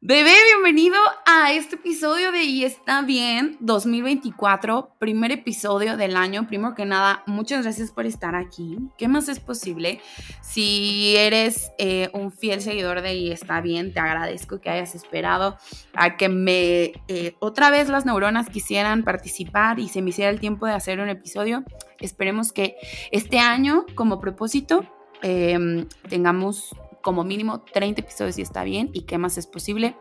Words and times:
Bebé, 0.00 0.30
bienvenido 0.54 0.96
a 1.26 1.52
este 1.52 1.74
episodio 1.74 2.30
de 2.30 2.44
Y 2.44 2.62
está 2.62 3.02
bien 3.02 3.56
2024, 3.58 4.94
primer 5.00 5.32
episodio 5.32 5.96
del 5.96 6.16
año. 6.16 6.46
Primero 6.46 6.76
que 6.76 6.84
nada, 6.84 7.24
muchas 7.26 7.64
gracias 7.64 7.90
por 7.90 8.06
estar 8.06 8.36
aquí. 8.36 8.78
¿Qué 8.96 9.08
más 9.08 9.28
es 9.28 9.40
posible? 9.40 10.00
Si 10.40 11.16
eres 11.16 11.72
eh, 11.78 12.10
un 12.12 12.30
fiel 12.30 12.60
seguidor 12.60 13.02
de 13.02 13.16
Y 13.16 13.32
está 13.32 13.60
bien, 13.60 13.92
te 13.92 13.98
agradezco 13.98 14.60
que 14.60 14.70
hayas 14.70 14.94
esperado 14.94 15.58
a 15.94 16.16
que 16.16 16.28
me 16.28 16.92
eh, 17.08 17.34
otra 17.40 17.70
vez 17.70 17.88
las 17.88 18.06
neuronas 18.06 18.50
quisieran 18.50 19.02
participar 19.02 19.80
y 19.80 19.88
se 19.88 20.00
me 20.00 20.10
hiciera 20.10 20.30
el 20.30 20.38
tiempo 20.38 20.66
de 20.66 20.74
hacer 20.74 21.00
un 21.00 21.08
episodio. 21.08 21.64
Esperemos 21.98 22.52
que 22.52 22.76
este 23.10 23.40
año, 23.40 23.84
como 23.96 24.20
propósito, 24.20 24.84
em, 25.22 25.88
tengamos 26.08 26.70
como 27.02 27.24
mínimo 27.24 27.62
30 27.62 28.00
episodios 28.00 28.38
y 28.38 28.42
está 28.42 28.64
bien 28.64 28.90
y 28.92 29.02
qué 29.02 29.18
más 29.18 29.38
es 29.38 29.46
posible 29.46 29.96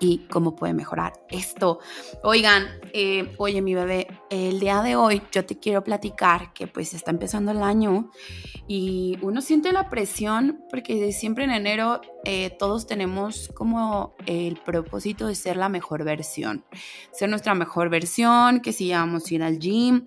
y 0.00 0.26
cómo 0.30 0.54
puede 0.54 0.74
mejorar 0.74 1.12
esto. 1.30 1.80
Oigan, 2.22 2.68
eh, 2.92 3.34
oye 3.38 3.62
mi 3.62 3.74
bebé, 3.74 4.06
el 4.30 4.60
día 4.60 4.82
de 4.82 4.96
hoy 4.96 5.22
yo 5.32 5.44
te 5.44 5.58
quiero 5.58 5.82
platicar 5.82 6.52
que 6.52 6.66
pues 6.66 6.94
está 6.94 7.10
empezando 7.10 7.52
el 7.52 7.62
año 7.62 8.10
y 8.66 9.18
uno 9.22 9.40
siente 9.40 9.72
la 9.72 9.88
presión 9.88 10.64
porque 10.70 11.12
siempre 11.12 11.44
en 11.44 11.50
enero 11.50 12.00
eh, 12.24 12.50
todos 12.58 12.86
tenemos 12.86 13.50
como 13.54 14.14
el 14.26 14.56
propósito 14.56 15.26
de 15.26 15.34
ser 15.34 15.56
la 15.56 15.68
mejor 15.68 16.04
versión, 16.04 16.64
ser 17.12 17.28
nuestra 17.28 17.54
mejor 17.54 17.88
versión, 17.88 18.60
que 18.60 18.72
si 18.72 18.88
ya 18.88 19.00
vamos 19.00 19.30
a 19.30 19.34
ir 19.34 19.42
al 19.42 19.58
gym, 19.58 20.06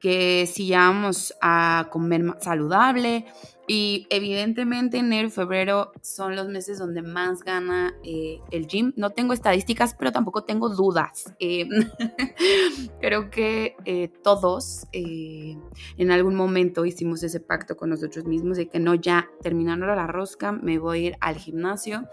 que 0.00 0.46
si 0.46 0.68
ya 0.68 0.80
vamos 0.80 1.34
a 1.42 1.88
comer 1.90 2.22
más 2.22 2.42
saludable, 2.42 3.26
y 3.68 4.06
evidentemente 4.10 4.98
enero 4.98 5.26
y 5.26 5.30
febrero 5.30 5.92
son 6.00 6.36
los 6.36 6.48
meses 6.48 6.78
donde 6.78 7.02
más 7.02 7.42
gana 7.42 7.94
eh, 8.04 8.38
el 8.52 8.68
gym. 8.68 8.92
No 8.96 9.10
tengo 9.10 9.32
estadísticas, 9.32 9.96
pero 9.98 10.12
tampoco 10.12 10.44
tengo 10.44 10.68
dudas. 10.68 11.34
Eh, 11.40 11.68
creo 13.00 13.28
que 13.30 13.74
eh, 13.84 14.08
todos 14.22 14.86
en 14.92 16.10
algún 16.10 16.36
momento 16.36 16.84
hicimos 16.84 17.24
ese 17.24 17.40
pacto 17.40 17.76
con 17.76 17.90
nosotros 17.90 18.24
mismos 18.24 18.56
de 18.56 18.68
que 18.68 18.78
no, 18.78 18.94
ya 18.94 19.28
terminando 19.42 19.86
la 19.86 20.06
rosca, 20.06 20.52
me 20.52 20.78
voy 20.78 20.98
a 20.98 21.06
ir 21.08 21.16
al 21.20 21.36
gimnasio. 21.36 22.08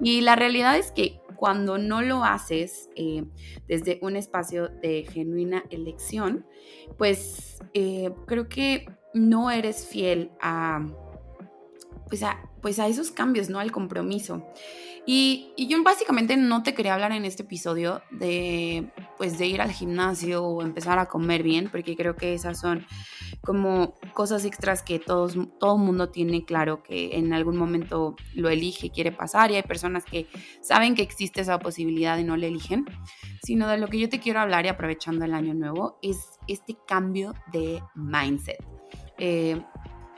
Y 0.00 0.22
la 0.22 0.34
realidad 0.34 0.76
es 0.76 0.90
que 0.90 1.20
cuando 1.36 1.78
no 1.78 2.02
lo 2.02 2.24
haces 2.24 2.88
desde 3.68 3.98
un 4.02 4.16
espacio 4.16 4.68
de 4.68 5.04
genuina 5.04 5.64
elección, 5.70 6.46
pues 6.98 7.58
creo 8.26 8.48
que 8.48 8.86
no 9.16 9.50
eres 9.50 9.86
fiel 9.86 10.30
a, 10.40 10.86
pues 12.08 12.22
a, 12.22 12.38
pues 12.60 12.78
a 12.78 12.86
esos 12.86 13.10
cambios, 13.10 13.48
¿no? 13.48 13.58
Al 13.58 13.72
compromiso. 13.72 14.46
Y, 15.08 15.52
yo 15.56 15.82
básicamente 15.84 16.36
no 16.36 16.64
te 16.64 16.74
quería 16.74 16.94
hablar 16.94 17.12
en 17.12 17.24
este 17.24 17.44
episodio 17.44 18.02
de, 18.10 18.90
pues 19.16 19.38
de 19.38 19.46
ir 19.46 19.62
al 19.62 19.70
gimnasio 19.70 20.44
o 20.44 20.62
empezar 20.62 20.98
a 20.98 21.06
comer 21.06 21.44
bien, 21.44 21.68
porque 21.70 21.96
creo 21.96 22.16
que 22.16 22.34
esas 22.34 22.60
son 22.60 22.84
como 23.40 23.94
cosas 24.12 24.44
extras 24.44 24.82
que 24.82 24.98
todos, 24.98 25.38
todo 25.60 25.78
mundo 25.78 26.10
tiene 26.10 26.44
claro 26.44 26.82
que 26.82 27.16
en 27.16 27.32
algún 27.32 27.56
momento 27.56 28.16
lo 28.34 28.50
elige, 28.50 28.90
quiere 28.90 29.12
pasar, 29.12 29.52
y 29.52 29.54
hay 29.54 29.62
personas 29.62 30.04
que 30.04 30.26
saben 30.60 30.96
que 30.96 31.02
existe 31.02 31.40
esa 31.40 31.60
posibilidad 31.60 32.18
y 32.18 32.24
no 32.24 32.36
le 32.36 32.48
eligen, 32.48 32.84
sino 33.42 33.68
de 33.68 33.78
lo 33.78 33.86
que 33.86 34.00
yo 34.00 34.08
te 34.08 34.18
quiero 34.18 34.40
hablar 34.40 34.66
y 34.66 34.68
aprovechando 34.68 35.24
el 35.24 35.34
año 35.34 35.54
nuevo 35.54 36.00
es 36.02 36.18
este 36.48 36.76
cambio 36.86 37.32
de 37.52 37.80
mindset. 37.94 38.75
Eh, 39.18 39.60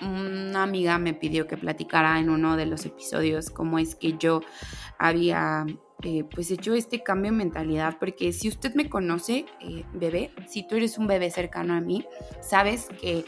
una 0.01 0.63
amiga 0.63 0.99
me 0.99 1.15
pidió 1.15 1.47
que 1.47 1.57
platicara 1.57 2.21
en 2.21 2.31
uno 2.31 2.57
de 2.57 2.67
los 2.67 2.87
episodios 2.87 3.51
cómo 3.51 3.79
es 3.79 3.97
que 3.97 4.17
yo 4.17 4.43
había 4.97 5.67
eh, 6.03 6.23
pues 6.23 6.51
hecho 6.53 6.75
este 6.75 7.03
cambio 7.03 7.33
de 7.33 7.39
mentalidad, 7.39 7.97
porque 7.99 8.33
si 8.33 8.49
usted 8.49 8.75
me 8.75 8.89
conoce, 8.89 9.47
eh, 9.61 9.85
bebé, 9.93 10.31
si 10.47 10.67
tú 10.67 10.77
eres 10.77 10.99
un 10.99 11.09
bebé 11.09 11.31
cercano 11.31 11.75
a 11.75 11.81
mí, 11.81 12.05
sabes 12.41 12.89
que 13.01 13.25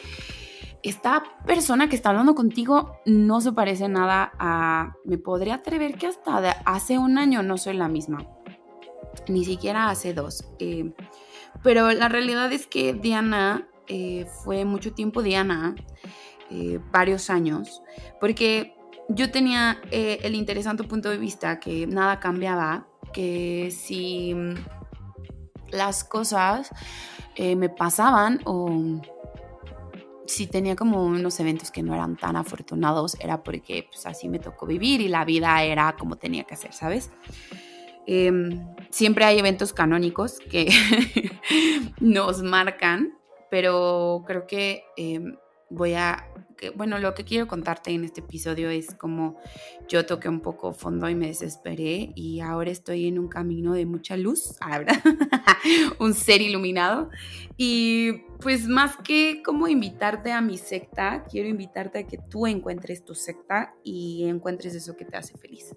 esta 0.84 1.24
persona 1.44 1.88
que 1.88 1.96
está 1.96 2.10
hablando 2.10 2.34
contigo 2.34 3.00
no 3.04 3.40
se 3.40 3.52
parece 3.52 3.88
nada 3.88 4.32
a, 4.38 4.94
me 5.04 5.18
podría 5.18 5.56
atrever 5.56 5.96
que 5.96 6.06
hasta 6.06 6.38
hace 6.64 6.98
un 6.98 7.18
año 7.18 7.42
no 7.42 7.58
soy 7.58 7.74
la 7.74 7.88
misma, 7.88 8.24
ni 9.28 9.44
siquiera 9.44 9.90
hace 9.90 10.14
dos. 10.14 10.48
pero 11.64 11.90
la 11.90 12.08
realidad 12.08 12.52
es 12.52 12.68
que 12.68 12.94
Diana 12.94 13.69
eh, 13.92 14.24
fue 14.44 14.64
mucho 14.64 14.92
tiempo 14.92 15.20
Diana, 15.20 15.74
eh, 16.48 16.78
varios 16.92 17.28
años, 17.28 17.82
porque 18.20 18.72
yo 19.08 19.32
tenía 19.32 19.80
eh, 19.90 20.20
el 20.22 20.36
interesante 20.36 20.84
punto 20.84 21.10
de 21.10 21.18
vista 21.18 21.58
que 21.58 21.88
nada 21.88 22.20
cambiaba, 22.20 22.86
que 23.12 23.72
si 23.72 24.32
mm, 24.32 24.54
las 25.72 26.04
cosas 26.04 26.70
me 27.36 27.70
pasaban 27.70 28.40
o 28.44 29.00
si 30.26 30.46
tenía 30.46 30.76
como 30.76 31.06
unos 31.06 31.40
eventos 31.40 31.70
que 31.70 31.82
no 31.82 31.94
eran 31.94 32.16
tan 32.16 32.36
afortunados, 32.36 33.16
era 33.18 33.42
porque 33.42 33.88
pues, 33.90 34.04
así 34.04 34.28
me 34.28 34.38
tocó 34.38 34.66
vivir 34.66 35.00
y 35.00 35.08
la 35.08 35.24
vida 35.24 35.62
era 35.62 35.96
como 35.98 36.16
tenía 36.16 36.44
que 36.44 36.54
ser, 36.54 36.74
¿sabes? 36.74 37.10
Em, 38.06 38.66
siempre 38.90 39.24
hay 39.24 39.38
eventos 39.38 39.72
canónicos 39.72 40.38
que 40.50 40.68
nos 42.00 42.42
marcan 42.42 43.19
pero 43.50 44.22
creo 44.26 44.46
que 44.46 44.84
em, 44.96 45.36
voy 45.70 45.94
a, 45.94 46.28
bueno, 46.74 46.98
lo 46.98 47.14
que 47.14 47.24
quiero 47.24 47.46
contarte 47.46 47.92
en 47.92 48.04
este 48.04 48.20
episodio 48.20 48.70
es 48.70 48.94
como 48.94 49.38
yo 49.88 50.04
toqué 50.04 50.28
un 50.28 50.40
poco 50.40 50.72
fondo 50.72 51.08
y 51.08 51.14
me 51.14 51.28
desesperé 51.28 52.12
y 52.14 52.40
ahora 52.40 52.70
estoy 52.70 53.06
en 53.06 53.18
un 53.18 53.28
camino 53.28 53.72
de 53.72 53.86
mucha 53.86 54.16
luz, 54.16 54.56
¿verdad? 54.68 54.96
un 56.00 56.12
ser 56.12 56.42
iluminado. 56.42 57.10
Y 57.56 58.24
pues 58.40 58.66
más 58.66 58.96
que 58.96 59.42
como 59.44 59.68
invitarte 59.68 60.32
a 60.32 60.40
mi 60.40 60.58
secta, 60.58 61.24
quiero 61.30 61.48
invitarte 61.48 62.00
a 62.00 62.06
que 62.06 62.18
tú 62.18 62.46
encuentres 62.46 63.04
tu 63.04 63.14
secta 63.14 63.74
y 63.84 64.24
encuentres 64.24 64.74
eso 64.74 64.96
que 64.96 65.04
te 65.04 65.16
hace 65.16 65.38
feliz. 65.38 65.74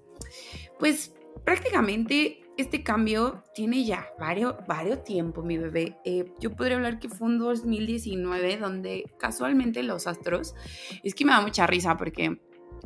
Pues 0.80 1.14
prácticamente 1.44 2.43
este 2.58 2.84
cambio 2.84 3.44
tiene 3.56 3.84
ya 3.84 4.08
varios, 4.20 4.56
varios 4.68 5.04
tiempo, 5.04 5.42
mi 5.42 5.58
bebé. 5.58 5.98
Eh, 6.06 6.34
yo 6.40 6.56
podría 6.56 6.78
hablar 6.78 7.00
que 7.00 7.10
fue 7.10 7.28
un 7.28 7.40
2019 7.40 8.58
donde 8.58 9.12
casualmente 9.18 9.84
los 9.84 10.08
astros, 10.08 10.56
es 11.04 11.16
que 11.16 11.26
me 11.26 11.32
da 11.32 11.42
mucha 11.42 11.68
risa 11.68 11.98
porque 11.98 12.40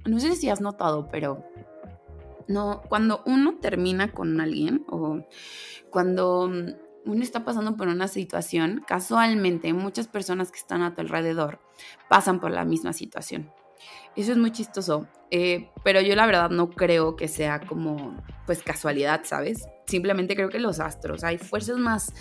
no 0.06 0.20
sé 0.20 0.36
si 0.36 0.50
has 0.50 0.62
notado, 0.62 1.10
pero 1.12 1.46
no, 2.48 2.82
cuando 2.88 3.24
uno 3.26 3.56
termina 3.56 4.14
con 4.14 4.40
alguien 4.40 4.86
o 4.88 5.22
cuando 5.90 6.44
uno 7.08 7.24
está 7.24 7.44
pasando 7.44 7.76
por 7.76 7.88
una 7.88 8.08
situación, 8.08 8.84
casualmente 8.88 9.74
muchas 9.74 10.08
personas 10.08 10.52
que 10.52 10.60
están 10.60 10.82
a 10.82 10.94
tu 10.94 11.02
alrededor 11.02 11.60
pasan 12.10 12.40
por 12.40 12.52
la 12.52 12.66
misma 12.66 12.94
situación. 12.94 13.52
Eso 14.18 14.32
es 14.32 14.38
muy 14.40 14.52
chistoso, 14.52 15.08
eh, 15.30 15.70
pero 15.84 16.02
yo 16.02 16.16
la 16.16 16.26
verdad 16.26 16.50
no 16.50 16.72
creo 16.72 17.16
que 17.16 17.28
sea 17.28 17.60
como, 17.60 18.18
pues, 18.48 18.64
casualidad, 18.64 19.22
¿sabes? 19.26 19.68
Simplemente 19.86 20.36
creo 20.36 20.50
que 20.50 20.60
los 20.60 20.80
astros, 20.80 21.24
hay 21.24 21.38
fuerzas 21.38 21.78
más, 21.78 22.12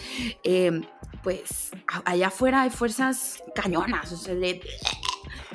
eh, 0.45 0.83
pues, 1.23 1.71
allá 2.05 2.27
afuera 2.27 2.62
hay 2.62 2.71
fuerzas 2.71 3.43
cañonas, 3.55 4.12
o 4.12 4.17
sea, 4.19 4.35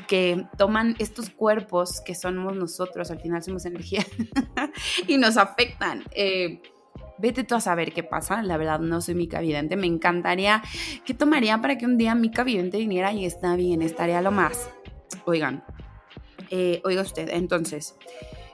que 0.07 0.47
toman 0.57 0.95
estos 0.97 1.29
cuerpos 1.29 2.01
que 2.01 2.15
somos 2.15 2.55
nosotros, 2.55 3.11
al 3.11 3.21
final 3.21 3.43
somos 3.43 3.65
energía, 3.65 4.03
y 5.07 5.17
nos 5.17 5.37
afectan. 5.37 6.03
Eh, 6.09 6.59
vete 7.19 7.43
tú 7.43 7.53
a 7.53 7.61
saber 7.61 7.93
qué 7.93 8.01
pasa, 8.01 8.41
la 8.41 8.57
verdad 8.57 8.79
no 8.79 8.99
soy 8.99 9.13
mica 9.13 9.41
vidente, 9.41 9.77
me 9.77 9.85
encantaría, 9.85 10.63
¿qué 11.05 11.13
tomaría 11.13 11.61
para 11.61 11.77
que 11.77 11.85
un 11.85 11.99
día 11.99 12.15
mica 12.15 12.43
vidente 12.43 12.79
viniera 12.79 13.13
y 13.13 13.25
está 13.25 13.55
bien, 13.55 13.83
estaría 13.83 14.23
lo 14.23 14.31
más? 14.31 14.71
Oigan, 15.25 15.63
eh, 16.51 16.81
oiga 16.83 17.01
usted, 17.01 17.29
entonces, 17.29 17.95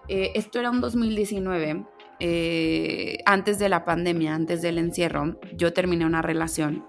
eh, 0.07 0.31
esto 0.35 0.59
era 0.59 0.69
un 0.69 0.81
2019, 0.81 1.83
eh, 2.19 3.17
antes 3.25 3.57
de 3.57 3.69
la 3.69 3.85
pandemia, 3.85 4.35
antes 4.35 4.61
del 4.61 4.77
encierro, 4.77 5.39
yo 5.55 5.73
terminé 5.73 6.05
una 6.05 6.21
relación 6.21 6.85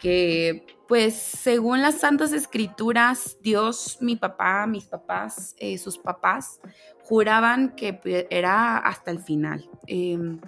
que, 0.00 0.66
pues, 0.88 1.14
según 1.14 1.82
las 1.82 2.00
santas 2.00 2.32
escrituras, 2.32 3.38
Dios, 3.42 3.98
mi 4.00 4.16
papá, 4.16 4.66
mis 4.66 4.86
papás, 4.86 5.54
sus 5.78 5.98
papás, 5.98 6.60
juraban 7.04 7.76
que 7.76 7.94
pues, 7.94 8.26
era 8.28 8.78
hasta 8.78 9.12
el 9.12 9.20
final. 9.20 9.70
Em, 9.86 10.40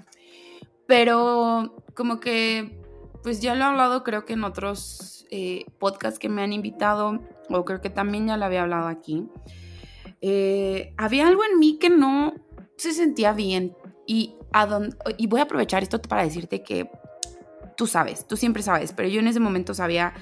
pero 0.86 1.76
como 1.94 2.18
que, 2.18 2.82
pues 3.22 3.40
ya 3.40 3.54
lo 3.54 3.60
he 3.60 3.68
hablado 3.68 4.02
creo 4.02 4.24
que 4.24 4.32
en 4.32 4.42
otros 4.42 5.26
podcasts 5.78 6.18
que 6.18 6.28
me 6.28 6.42
han 6.42 6.52
invitado, 6.52 7.20
o 7.48 7.64
creo 7.64 7.80
que 7.80 7.90
también 7.90 8.26
ya 8.26 8.36
lo 8.36 8.44
había 8.44 8.62
hablado 8.62 8.88
aquí. 8.88 9.28
Eh, 10.20 10.94
había 10.96 11.28
algo 11.28 11.42
en 11.44 11.58
mí 11.58 11.78
que 11.78 11.90
no 11.90 12.34
se 12.76 12.92
sentía 12.92 13.32
bien 13.32 13.76
y, 14.06 14.36
y 15.18 15.26
voy 15.26 15.40
a 15.40 15.44
aprovechar 15.44 15.82
esto 15.82 16.00
para 16.00 16.24
decirte 16.24 16.62
que 16.62 16.88
tú 17.76 17.86
sabes, 17.86 18.26
tú 18.26 18.36
siempre 18.36 18.62
sabes, 18.62 18.92
pero 18.92 19.08
yo 19.08 19.20
en 19.20 19.28
ese 19.28 19.40
momento 19.40 19.74
sabía 19.74 20.14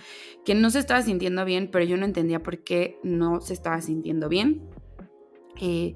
que 0.44 0.54
no 0.54 0.70
se 0.70 0.80
estaba 0.80 1.02
sintiendo 1.02 1.44
bien, 1.44 1.70
pero 1.70 1.84
yo 1.84 1.96
no 1.96 2.04
entendía 2.04 2.42
por 2.42 2.62
qué 2.64 2.98
no 3.02 3.40
se 3.40 3.54
estaba 3.54 3.80
sintiendo 3.80 4.28
bien. 4.28 4.68
Eh, 5.60 5.94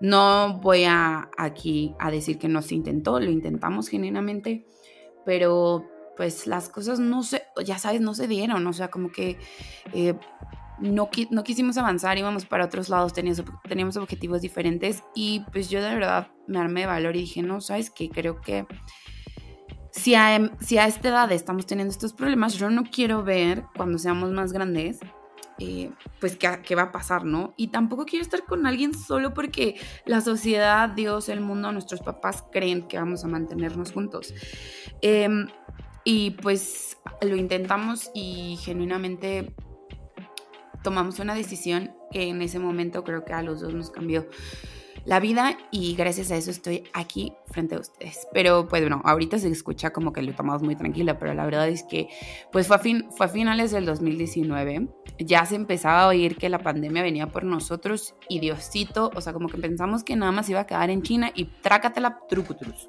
no 0.00 0.60
voy 0.60 0.84
a 0.84 1.30
aquí 1.36 1.94
a 1.98 2.10
decir 2.10 2.38
que 2.38 2.48
no 2.48 2.62
se 2.62 2.74
intentó, 2.74 3.20
lo 3.20 3.30
intentamos 3.30 3.88
genuinamente, 3.88 4.66
pero 5.26 5.90
pues 6.16 6.46
las 6.46 6.68
cosas 6.70 7.00
no 7.00 7.22
se, 7.22 7.42
ya 7.64 7.78
sabes, 7.78 8.00
no 8.00 8.14
se 8.14 8.26
dieron, 8.26 8.66
o 8.66 8.72
sea, 8.72 8.88
como 8.88 9.12
que 9.12 9.36
eh, 9.92 10.14
no, 10.80 11.08
no, 11.30 11.44
quisimos 11.44 11.76
avanzar, 11.76 12.18
íbamos 12.18 12.46
para 12.46 12.64
otros 12.64 12.88
lados, 12.88 13.12
teníamos, 13.12 13.96
objetivos 13.96 14.40
diferentes 14.40 15.02
y 15.14 15.40
pues 15.52 15.70
yo 15.70 15.82
de 15.82 15.94
verdad 15.94 16.28
me 16.46 16.58
armé 16.58 16.80
de 16.80 16.86
valor 16.86 17.16
y 17.16 17.20
dije, 17.20 17.42
no, 17.42 17.60
sabes 17.60 17.90
que 17.90 18.10
creo 18.10 18.40
que 18.40 18.66
si 19.90 20.14
a, 20.14 20.50
si 20.60 20.78
a 20.78 20.86
esta 20.86 21.08
edad 21.08 21.32
estamos 21.32 21.66
teniendo 21.66 21.92
estos 21.92 22.12
problemas, 22.12 22.54
yo 22.54 22.70
no 22.70 22.84
quiero 22.84 23.22
ver 23.22 23.64
cuando 23.76 23.98
seamos 23.98 24.32
más 24.32 24.52
grandes 24.52 25.00
eh, 25.58 25.92
pues 26.20 26.36
¿qué, 26.36 26.74
va 26.74 26.82
a 26.82 26.92
pasar, 26.92 27.24
¿no? 27.24 27.54
Y 27.56 27.68
tampoco 27.68 28.06
quiero 28.06 28.24
estar 28.24 28.44
con 28.44 28.66
alguien 28.66 28.92
solo 28.92 29.34
porque 29.34 29.76
la 30.04 30.20
sociedad, 30.20 30.88
Dios, 30.88 31.28
el 31.28 31.40
mundo, 31.40 31.70
nuestros 31.70 32.00
papás 32.00 32.44
creen 32.50 32.88
que 32.88 32.98
vamos 32.98 33.24
a 33.24 33.28
mantenernos 33.28 33.92
juntos. 33.92 34.34
Em, 35.00 35.46
y 36.04 36.32
pues 36.32 36.98
lo 37.22 37.36
intentamos 37.36 38.10
y 38.14 38.58
genuinamente 38.62 39.54
tomamos 40.84 41.18
una 41.18 41.34
decisión 41.34 41.92
que 42.12 42.28
en 42.28 42.42
ese 42.42 42.60
momento 42.60 43.02
creo 43.02 43.24
que 43.24 43.32
a 43.32 43.42
los 43.42 43.60
dos 43.60 43.74
nos 43.74 43.90
cambió 43.90 44.28
la 45.04 45.18
vida 45.18 45.58
y 45.70 45.96
gracias 45.96 46.30
a 46.30 46.36
eso 46.36 46.50
estoy 46.50 46.84
aquí 46.92 47.32
frente 47.46 47.74
a 47.74 47.80
ustedes. 47.80 48.26
Pero 48.32 48.68
pues 48.68 48.82
bueno, 48.82 49.02
ahorita 49.04 49.38
se 49.38 49.48
escucha 49.48 49.90
como 49.90 50.12
que 50.12 50.22
lo 50.22 50.32
tomamos 50.34 50.62
muy 50.62 50.76
tranquila, 50.76 51.18
pero 51.18 51.34
la 51.34 51.44
verdad 51.44 51.68
es 51.68 51.82
que 51.82 52.08
pues 52.52 52.66
fue 52.66 52.76
a, 52.76 52.78
fin, 52.78 53.06
fue 53.16 53.28
finales 53.28 53.70
del 53.70 53.86
2019, 53.86 54.88
ya 55.18 55.44
se 55.46 55.56
empezaba 55.56 56.04
a 56.04 56.08
oír 56.08 56.36
que 56.36 56.48
la 56.48 56.60
pandemia 56.60 57.02
venía 57.02 57.26
por 57.26 57.44
nosotros 57.44 58.14
y 58.28 58.40
Diosito, 58.40 59.10
o 59.14 59.20
sea, 59.20 59.32
como 59.32 59.48
que 59.48 59.58
pensamos 59.58 60.04
que 60.04 60.16
nada 60.16 60.32
más 60.32 60.48
iba 60.48 60.60
a 60.60 60.66
quedar 60.66 60.90
en 60.90 61.02
China 61.02 61.32
y 61.34 61.46
trácatela 61.62 62.20
trucutrus. 62.28 62.88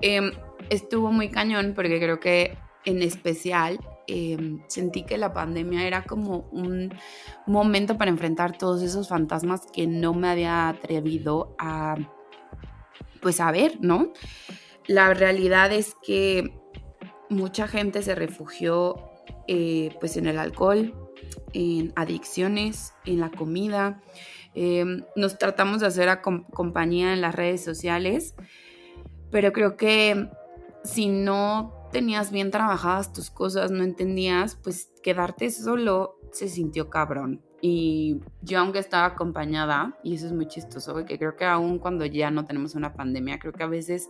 Eh, 0.00 0.32
estuvo 0.70 1.12
muy 1.12 1.28
cañón 1.28 1.72
porque 1.74 2.00
creo 2.00 2.18
que 2.18 2.56
en 2.84 3.02
especial 3.02 3.78
Em, 4.08 4.62
sentí 4.68 5.02
que 5.04 5.18
la 5.18 5.32
pandemia 5.32 5.86
era 5.86 6.04
como 6.04 6.48
un 6.52 6.94
momento 7.46 7.98
para 7.98 8.10
enfrentar 8.10 8.56
todos 8.56 8.82
esos 8.82 9.08
fantasmas 9.08 9.66
que 9.72 9.86
no 9.86 10.14
me 10.14 10.28
había 10.28 10.68
atrevido 10.68 11.56
a, 11.58 11.96
pues 13.20 13.40
a 13.40 13.50
ver, 13.50 13.78
¿no? 13.80 14.12
La 14.86 15.12
realidad 15.12 15.72
es 15.72 15.96
que 16.04 16.56
mucha 17.28 17.66
gente 17.66 18.02
se 18.02 18.14
refugió 18.14 19.10
eh, 19.48 19.90
pues 19.98 20.16
en 20.16 20.26
el 20.26 20.38
alcohol, 20.38 20.94
en 21.52 21.92
adicciones, 21.96 22.94
en 23.04 23.18
la 23.18 23.30
comida. 23.30 24.00
Em, 24.54 25.04
nos 25.16 25.36
tratamos 25.36 25.80
de 25.80 25.88
hacer 25.88 26.20
compañía 26.52 27.12
en 27.12 27.20
las 27.20 27.34
redes 27.34 27.64
sociales, 27.64 28.34
pero 29.30 29.52
creo 29.52 29.76
que 29.76 30.30
si 30.84 31.08
no 31.08 31.75
tenías 31.92 32.30
bien 32.30 32.50
trabajadas 32.50 33.12
tus 33.12 33.30
cosas, 33.30 33.70
no 33.70 33.84
entendías, 33.84 34.56
pues 34.56 34.90
quedarte 35.02 35.50
solo 35.50 36.18
se 36.32 36.48
sintió 36.48 36.90
cabrón. 36.90 37.42
Y 37.60 38.20
yo 38.42 38.60
aunque 38.60 38.78
estaba 38.78 39.06
acompañada, 39.06 39.98
y 40.02 40.14
eso 40.14 40.26
es 40.26 40.32
muy 40.32 40.46
chistoso, 40.46 40.92
porque 40.92 41.18
creo 41.18 41.36
que 41.36 41.44
aún 41.44 41.78
cuando 41.78 42.04
ya 42.04 42.30
no 42.30 42.44
tenemos 42.44 42.74
una 42.74 42.94
pandemia, 42.94 43.38
creo 43.38 43.52
que 43.52 43.62
a 43.62 43.68
veces 43.68 44.08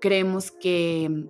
creemos 0.00 0.50
que 0.50 1.28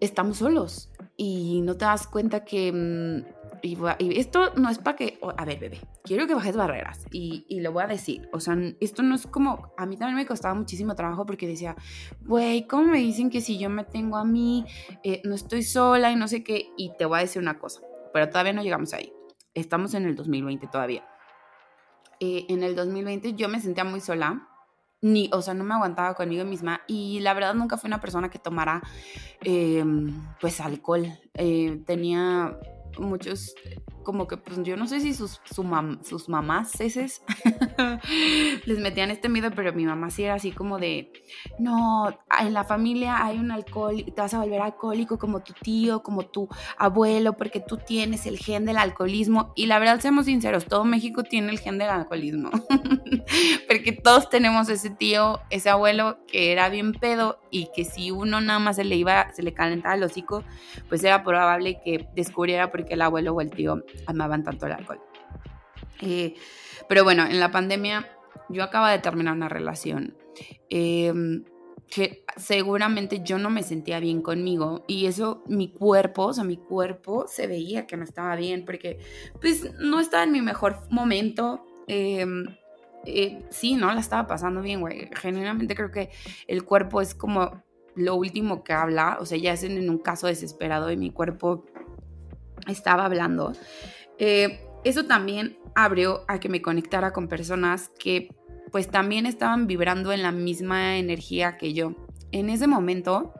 estamos 0.00 0.38
solos 0.38 0.90
y 1.16 1.62
no 1.62 1.76
te 1.76 1.84
das 1.84 2.06
cuenta 2.06 2.44
que 2.44 3.24
y, 3.66 4.18
esto 4.18 4.52
no 4.56 4.70
es 4.70 4.78
para 4.78 4.96
que, 4.96 5.18
a 5.36 5.44
ver, 5.44 5.58
bebé, 5.58 5.80
quiero 6.04 6.26
que 6.26 6.34
bajes 6.34 6.56
barreras 6.56 7.06
y, 7.10 7.44
y, 7.48 7.60
lo 7.60 7.72
voy 7.72 7.84
a 7.84 7.86
decir. 7.86 8.28
O 8.32 8.40
sea, 8.40 8.56
esto 8.80 9.02
no 9.02 9.14
es 9.14 9.26
como, 9.26 9.72
a 9.76 9.86
mí 9.86 9.96
también 9.96 10.16
me 10.16 10.26
costaba 10.26 10.54
muchísimo 10.54 10.94
trabajo 10.94 11.26
porque 11.26 11.46
decía, 11.46 11.76
güey, 12.22 12.66
¿cómo 12.66 12.84
me 12.84 12.98
dicen 12.98 13.30
que 13.30 13.40
si 13.40 13.58
yo 13.58 13.68
me 13.68 13.84
tengo 13.84 14.16
a 14.16 14.24
mí, 14.24 14.64
eh, 15.02 15.20
no 15.24 15.34
estoy 15.34 15.62
sola 15.62 16.10
y 16.10 16.16
no 16.16 16.28
sé 16.28 16.42
qué? 16.42 16.70
Y 16.76 16.92
te 16.96 17.04
voy 17.04 17.18
a 17.18 17.22
decir 17.22 17.42
una 17.42 17.58
cosa, 17.58 17.80
pero 18.12 18.28
todavía 18.28 18.52
no 18.52 18.62
llegamos 18.62 18.92
ahí. 18.94 19.12
Estamos 19.54 19.94
en 19.94 20.04
el 20.04 20.14
2020 20.16 20.66
todavía. 20.66 21.04
Eh, 22.20 22.46
en 22.48 22.62
el 22.62 22.74
2020 22.74 23.34
yo 23.34 23.48
me 23.48 23.60
sentía 23.60 23.84
muy 23.84 24.00
sola. 24.00 24.48
Ni, 25.02 25.28
o 25.32 25.42
sea, 25.42 25.54
no 25.54 25.62
me 25.62 25.74
aguantaba 25.74 26.14
conmigo 26.14 26.44
misma 26.44 26.80
y 26.86 27.20
la 27.20 27.34
verdad 27.34 27.54
nunca 27.54 27.76
fui 27.76 27.86
una 27.86 28.00
persona 28.00 28.30
que 28.30 28.38
tomara 28.38 28.82
em, 29.42 30.10
pues 30.40 30.60
alcohol. 30.60 31.06
Eh, 31.34 31.82
tenía 31.86 32.58
muchos 32.98 33.54
como 34.06 34.28
que 34.28 34.36
pues 34.36 34.62
yo 34.62 34.76
no 34.76 34.86
sé 34.86 35.00
si 35.00 35.12
sus, 35.14 35.40
sus 35.44 36.28
mamás 36.28 36.80
eses 36.80 37.22
les 38.64 38.78
metían 38.78 39.10
este 39.10 39.28
miedo, 39.28 39.50
pero 39.50 39.72
mi 39.72 39.84
mamá 39.84 40.10
sí 40.10 40.22
era 40.22 40.34
así 40.34 40.52
como 40.52 40.78
de, 40.78 41.12
no, 41.58 42.16
en 42.40 42.54
la 42.54 42.62
familia 42.62 43.24
hay 43.24 43.36
un 43.36 43.50
alcohol, 43.50 44.04
te 44.04 44.20
vas 44.20 44.32
a 44.32 44.38
volver 44.38 44.60
alcohólico 44.60 45.18
como 45.18 45.40
tu 45.40 45.54
tío, 45.54 46.04
como 46.04 46.24
tu 46.24 46.48
abuelo, 46.78 47.32
porque 47.32 47.58
tú 47.58 47.78
tienes 47.78 48.26
el 48.26 48.38
gen 48.38 48.64
del 48.64 48.76
alcoholismo. 48.76 49.52
Y 49.56 49.66
la 49.66 49.80
verdad, 49.80 49.98
seamos 49.98 50.26
sinceros, 50.26 50.66
todo 50.66 50.84
México 50.84 51.24
tiene 51.24 51.50
el 51.50 51.58
gen 51.58 51.78
del 51.78 51.90
alcoholismo, 51.90 52.50
porque 53.68 53.90
todos 53.90 54.30
tenemos 54.30 54.68
ese 54.68 54.90
tío, 54.90 55.40
ese 55.50 55.68
abuelo 55.68 56.18
que 56.28 56.52
era 56.52 56.68
bien 56.68 56.92
pedo 56.92 57.40
y 57.50 57.70
que 57.74 57.84
si 57.84 58.12
uno 58.12 58.40
nada 58.40 58.60
más 58.60 58.76
se 58.76 58.84
le 58.84 58.94
iba, 58.94 59.32
se 59.32 59.42
le 59.42 59.52
calentaba 59.52 59.96
el 59.96 60.04
hocico, 60.04 60.44
pues 60.88 61.02
era 61.02 61.24
probable 61.24 61.80
que 61.84 62.06
descubriera 62.14 62.70
porque 62.70 62.94
el 62.94 63.02
abuelo 63.02 63.34
o 63.34 63.40
el 63.40 63.50
tío 63.50 63.82
amaban 64.06 64.42
tanto 64.42 64.66
el 64.66 64.72
alcohol. 64.72 65.00
Eh, 66.00 66.34
pero 66.88 67.04
bueno, 67.04 67.24
en 67.24 67.40
la 67.40 67.50
pandemia 67.50 68.08
yo 68.48 68.62
acaba 68.62 68.90
de 68.90 68.98
terminar 68.98 69.34
una 69.34 69.48
relación 69.48 70.16
em, 70.68 71.44
que 71.88 72.24
seguramente 72.36 73.22
yo 73.22 73.38
no 73.38 73.48
me 73.50 73.62
sentía 73.62 74.00
bien 74.00 74.20
conmigo 74.20 74.84
y 74.86 75.06
eso 75.06 75.42
mi 75.46 75.72
cuerpo, 75.72 76.26
o 76.26 76.32
sea, 76.32 76.44
mi 76.44 76.56
cuerpo 76.56 77.26
se 77.28 77.46
veía 77.46 77.86
que 77.86 77.96
no 77.96 78.04
estaba 78.04 78.34
bien 78.36 78.64
porque 78.64 78.98
pues 79.40 79.72
no 79.78 80.00
estaba 80.00 80.24
en 80.24 80.32
mi 80.32 80.42
mejor 80.42 80.80
momento. 80.90 81.64
Em, 81.86 82.46
eh, 83.04 83.44
sí, 83.50 83.74
no 83.74 83.92
la 83.92 84.00
estaba 84.00 84.26
pasando 84.26 84.60
bien, 84.62 84.80
güey. 84.80 85.08
Genuinamente 85.14 85.76
creo 85.76 85.92
que 85.92 86.10
el 86.48 86.64
cuerpo 86.64 87.00
es 87.00 87.14
como 87.14 87.62
lo 87.94 88.14
último 88.16 88.62
que 88.62 88.72
habla, 88.72 89.16
o 89.20 89.26
sea, 89.26 89.38
ya 89.38 89.52
es 89.52 89.62
en 89.62 89.88
un 89.88 89.98
caso 89.98 90.26
desesperado 90.26 90.90
y 90.90 90.96
mi 90.96 91.10
cuerpo 91.10 91.64
estaba 92.66 93.04
hablando. 93.04 93.52
Eh, 94.18 94.60
eso 94.84 95.04
también 95.06 95.58
abrió 95.74 96.24
a 96.28 96.40
que 96.40 96.48
me 96.48 96.62
conectara 96.62 97.12
con 97.12 97.28
personas 97.28 97.90
que 97.98 98.28
pues 98.70 98.90
también 98.90 99.26
estaban 99.26 99.66
vibrando 99.66 100.12
en 100.12 100.22
la 100.22 100.32
misma 100.32 100.98
energía 100.98 101.56
que 101.56 101.72
yo. 101.72 101.94
En 102.32 102.50
ese 102.50 102.66
momento 102.66 103.32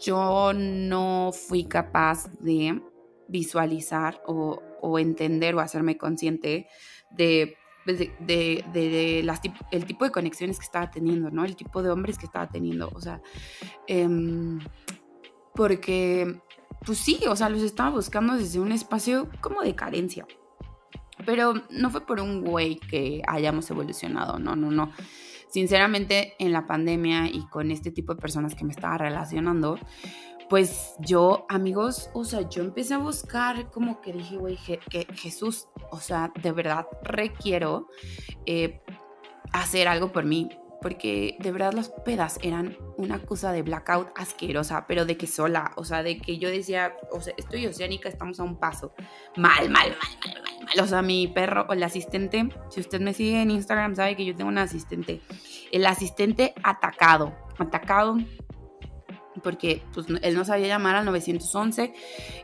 yo 0.00 0.52
no 0.54 1.30
fui 1.32 1.64
capaz 1.64 2.30
de 2.40 2.80
visualizar 3.28 4.22
o, 4.26 4.60
entender 4.98 5.54
o 5.54 5.60
hacerme 5.60 5.96
consciente 5.96 6.68
de, 7.10 7.56
pues, 7.84 7.98
de, 7.98 9.22
las, 9.24 9.40
el 9.70 9.86
tipo 9.86 10.04
de 10.04 10.10
conexiones 10.10 10.58
que 10.58 10.64
estaba 10.64 10.90
teniendo, 10.90 11.30
¿no? 11.30 11.44
El 11.44 11.56
tipo 11.56 11.82
de 11.82 11.90
hombres 11.90 12.18
que 12.18 12.26
estaba 12.26 12.48
teniendo. 12.48 12.90
O 12.94 13.00
sea, 13.00 13.22
em, 13.86 14.60
porque 15.54 16.40
pues 16.84 16.98
sí, 16.98 17.20
o 17.28 17.36
sea, 17.36 17.48
los 17.48 17.62
estaba 17.62 17.90
buscando 17.90 18.36
desde 18.36 18.60
un 18.60 18.72
espacio 18.72 19.28
como 19.40 19.62
de 19.62 19.74
carencia. 19.74 20.26
Pero 21.26 21.54
no 21.70 21.90
fue 21.90 22.04
por 22.04 22.20
un 22.20 22.42
güey 22.42 22.76
que 22.76 23.22
hayamos 23.26 23.70
evolucionado, 23.70 24.38
no, 24.38 24.56
no, 24.56 24.70
no. 24.70 24.92
Sinceramente, 25.48 26.34
en 26.38 26.52
la 26.52 26.66
pandemia 26.66 27.28
y 27.28 27.46
con 27.46 27.70
este 27.70 27.92
tipo 27.92 28.14
de 28.14 28.20
personas 28.20 28.54
que 28.54 28.64
me 28.64 28.72
estaba 28.72 28.98
relacionando, 28.98 29.78
pues 30.48 30.94
yo, 30.98 31.46
amigos, 31.48 32.10
o 32.12 32.24
sea, 32.24 32.48
yo 32.48 32.62
empecé 32.62 32.94
a 32.94 32.98
buscar 32.98 33.70
como 33.70 34.00
que 34.00 34.12
dije, 34.12 34.36
güey, 34.36 34.58
que 34.90 35.06
Jesús, 35.14 35.68
o 35.90 36.00
sea, 36.00 36.32
de 36.42 36.52
verdad 36.52 36.86
requiero 37.02 37.88
eh, 38.46 38.82
hacer 39.52 39.88
algo 39.88 40.12
por 40.12 40.24
mí, 40.24 40.48
porque 40.84 41.38
de 41.38 41.50
verdad 41.50 41.72
las 41.72 41.88
pedas 41.88 42.38
eran 42.42 42.76
una 42.98 43.18
cosa 43.18 43.52
de 43.52 43.62
blackout 43.62 44.08
asquerosa, 44.16 44.86
pero 44.86 45.06
de 45.06 45.16
que 45.16 45.26
sola, 45.26 45.72
o 45.76 45.84
sea, 45.86 46.02
de 46.02 46.18
que 46.18 46.36
yo 46.36 46.50
decía, 46.50 46.94
o 47.10 47.22
sea, 47.22 47.32
estoy 47.38 47.66
oceánica, 47.66 48.10
estamos 48.10 48.38
a 48.38 48.42
un 48.42 48.58
paso. 48.58 48.92
Mal, 49.34 49.70
mal, 49.70 49.88
mal, 49.88 50.18
mal, 50.26 50.42
mal, 50.42 50.64
mal. 50.66 50.84
O 50.84 50.86
sea, 50.86 51.00
mi 51.00 51.26
perro 51.26 51.64
o 51.70 51.72
el 51.72 51.82
asistente, 51.82 52.50
si 52.68 52.80
usted 52.80 53.00
me 53.00 53.14
sigue 53.14 53.40
en 53.40 53.50
Instagram, 53.50 53.96
sabe 53.96 54.14
que 54.14 54.26
yo 54.26 54.36
tengo 54.36 54.50
un 54.50 54.58
asistente. 54.58 55.22
El 55.72 55.86
asistente 55.86 56.52
atacado, 56.62 57.34
atacado 57.56 58.18
porque 59.42 59.82
pues, 59.92 60.06
él 60.22 60.34
no 60.34 60.44
sabía 60.44 60.68
llamar 60.68 60.96
al 60.96 61.04
911. 61.04 61.92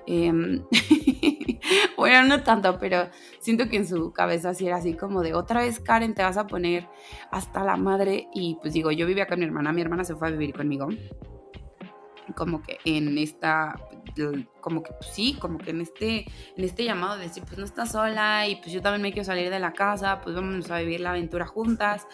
Em, 0.06 0.64
bueno, 1.96 2.24
no 2.24 2.42
tanto, 2.42 2.78
pero 2.78 3.08
siento 3.38 3.68
que 3.68 3.76
en 3.76 3.86
su 3.86 4.12
cabeza 4.12 4.54
sí 4.54 4.66
era 4.66 4.76
así 4.76 4.94
como 4.94 5.22
de 5.22 5.34
otra 5.34 5.60
vez, 5.60 5.80
Karen, 5.80 6.14
te 6.14 6.22
vas 6.22 6.36
a 6.36 6.46
poner 6.46 6.88
hasta 7.30 7.64
la 7.64 7.76
madre. 7.76 8.28
Y 8.34 8.56
pues 8.60 8.72
digo, 8.74 8.90
yo 8.90 9.06
vivía 9.06 9.26
con 9.26 9.38
mi 9.38 9.44
hermana, 9.44 9.72
mi 9.72 9.82
hermana 9.82 10.04
se 10.04 10.16
fue 10.16 10.28
a 10.28 10.30
vivir 10.30 10.54
conmigo. 10.54 10.88
como 12.36 12.62
que 12.62 12.78
en 12.84 13.18
esta, 13.18 13.74
como 14.60 14.82
que 14.82 14.92
pues 14.92 15.10
sí, 15.12 15.36
como 15.40 15.58
que 15.58 15.70
en 15.70 15.80
este, 15.80 16.26
en 16.56 16.64
este 16.64 16.84
llamado 16.84 17.16
de 17.16 17.24
decir, 17.24 17.42
pues 17.44 17.58
no 17.58 17.64
estás 17.64 17.92
sola 17.92 18.46
y 18.48 18.56
pues 18.56 18.72
yo 18.72 18.82
también 18.82 19.02
me 19.02 19.12
quiero 19.12 19.26
salir 19.26 19.50
de 19.50 19.58
la 19.58 19.72
casa, 19.72 20.20
pues 20.22 20.34
vamos 20.34 20.70
a 20.70 20.78
vivir 20.78 21.00
la 21.00 21.10
aventura 21.10 21.46
juntas. 21.46 22.06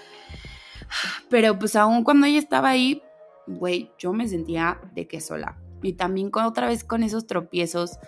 Pero 1.29 1.59
pues 1.59 1.75
aún 1.77 2.05
cuando 2.05 2.27
ella 2.27 2.39
estaba 2.39 2.71
ahí, 2.71 3.03
güey, 3.47 3.91
yo 3.99 4.13
me 4.13 4.29
sentía 4.29 4.81
de 4.95 5.07
que 5.07 5.21
sola. 5.21 5.59
Y 5.83 5.95
también 5.95 6.31
con, 6.31 6.45
otra 6.45 6.67
vez 6.67 6.85
con 6.85 7.03
esos 7.03 7.27
tropiezos 7.27 7.99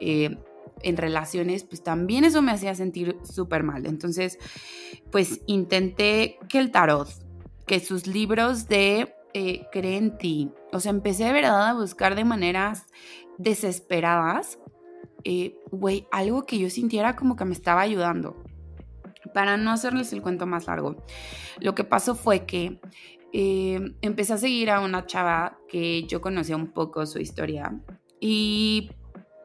eh, 0.00 0.36
en 0.82 0.96
relaciones, 0.96 1.64
pues 1.64 1.82
también 1.82 2.24
eso 2.24 2.42
me 2.42 2.52
hacía 2.52 2.74
sentir 2.74 3.16
súper 3.24 3.62
mal. 3.62 3.86
Entonces, 3.86 4.38
pues 5.10 5.40
intenté 5.46 6.38
que 6.48 6.58
el 6.58 6.70
tarot, 6.70 7.08
que 7.66 7.80
sus 7.80 8.06
libros 8.06 8.68
de 8.68 9.14
eh, 9.32 9.66
Cree 9.72 9.96
en 9.96 10.16
ti, 10.16 10.50
o 10.72 10.80
sea, 10.80 10.90
empecé 10.90 11.24
de 11.24 11.32
verdad 11.32 11.68
a 11.68 11.74
buscar 11.74 12.14
de 12.14 12.24
maneras 12.24 12.86
desesperadas, 13.38 14.58
eh, 15.24 15.56
güey, 15.70 16.06
algo 16.12 16.44
que 16.46 16.58
yo 16.58 16.70
sintiera 16.70 17.16
como 17.16 17.36
que 17.36 17.44
me 17.44 17.54
estaba 17.54 17.80
ayudando. 17.80 18.36
Para 19.32 19.56
no 19.56 19.72
hacerles 19.72 20.12
el 20.12 20.22
cuento 20.22 20.46
más 20.46 20.66
largo, 20.66 21.02
lo 21.58 21.74
que 21.74 21.82
pasó 21.82 22.14
fue 22.14 22.44
que 22.44 22.78
eh, 23.36 23.96
empecé 24.00 24.32
a 24.34 24.38
seguir 24.38 24.70
a 24.70 24.78
una 24.78 25.06
chava 25.06 25.58
que 25.68 26.04
yo 26.04 26.20
conocía 26.20 26.54
un 26.54 26.68
poco 26.68 27.04
su 27.04 27.18
historia 27.18 27.80
y 28.20 28.92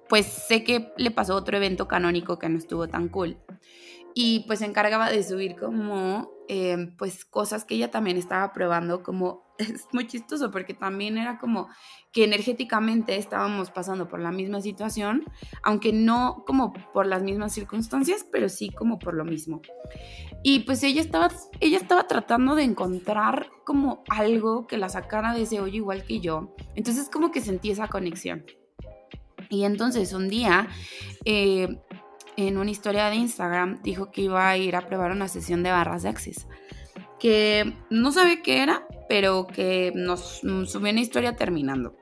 pues 0.08 0.28
sé 0.28 0.64
que 0.64 0.94
le 0.98 1.10
pasó 1.10 1.34
otro 1.34 1.58
evento 1.58 1.88
canónico 1.88 2.38
que 2.38 2.50
no 2.50 2.60
estuvo 2.60 2.88
tan 2.88 3.10
cool 3.10 3.38
y 4.22 4.42
pues 4.42 4.60
se 4.60 4.66
encargaba 4.66 5.10
de 5.10 5.24
subir 5.24 5.56
como 5.56 6.30
eh, 6.50 6.94
pues 6.98 7.24
cosas 7.24 7.64
que 7.64 7.76
ella 7.76 7.90
también 7.90 8.18
estaba 8.18 8.52
probando 8.52 9.02
como 9.02 9.46
es 9.58 9.88
muy 9.94 10.08
chistoso 10.08 10.52
porque 10.52 10.74
también 10.74 11.18
era 11.18 11.40
como 11.40 11.70
que 12.12 12.26
energéticamente 12.26 13.16
estábamos 13.16 13.72
pasando 13.72 14.10
por 14.10 14.20
la 14.20 14.34
misma 14.34 14.60
situación, 14.60 15.24
aunque 15.64 15.94
no 15.94 16.44
como 16.46 16.74
por 16.74 17.06
las 17.06 17.24
mismas 17.24 17.54
circunstancias, 17.54 18.26
pero 18.30 18.50
sí 18.50 18.72
como 18.72 19.00
por 19.00 19.14
lo 19.14 19.24
mismo. 19.24 19.62
Y 20.44 20.60
pues 20.66 20.84
ella 20.84 21.00
estaba, 21.00 21.30
ella 21.62 21.78
estaba 21.78 22.06
tratando 22.06 22.56
de 22.56 22.64
encontrar 22.64 23.50
como 23.66 24.04
algo 24.10 24.68
que 24.68 24.78
la 24.78 24.90
sacara 24.90 25.34
de 25.34 25.44
ese 25.44 25.62
hoyo 25.62 25.76
igual 25.76 26.04
que 26.04 26.20
yo. 26.20 26.54
Entonces 26.76 27.10
como 27.10 27.32
que 27.32 27.40
sentí 27.40 27.72
esa 27.72 27.88
conexión. 27.88 28.44
Y 29.50 29.64
entonces 29.64 30.12
un 30.12 30.28
día 30.28 30.68
eh, 31.24 31.80
en 32.38 32.58
una 32.58 32.72
historia 32.72 33.10
de 33.10 33.16
Instagram 33.16 33.82
dijo 33.82 34.12
que 34.12 34.22
iba 34.22 34.50
a 34.50 34.58
ir 34.58 34.76
a 34.76 34.88
probar 34.88 35.12
una 35.12 35.28
sesión 35.28 35.64
de 35.64 35.72
barras 35.72 36.04
de 36.04 36.10
Access. 36.10 36.48
Que 37.20 37.74
no 37.90 38.12
sabe 38.14 38.42
qué 38.42 38.64
era, 38.64 38.88
pero 39.10 39.48
que 39.48 39.92
nos 39.94 40.40
subió 40.40 40.92
una 40.92 41.02
historia 41.02 41.36
terminando. 41.36 41.98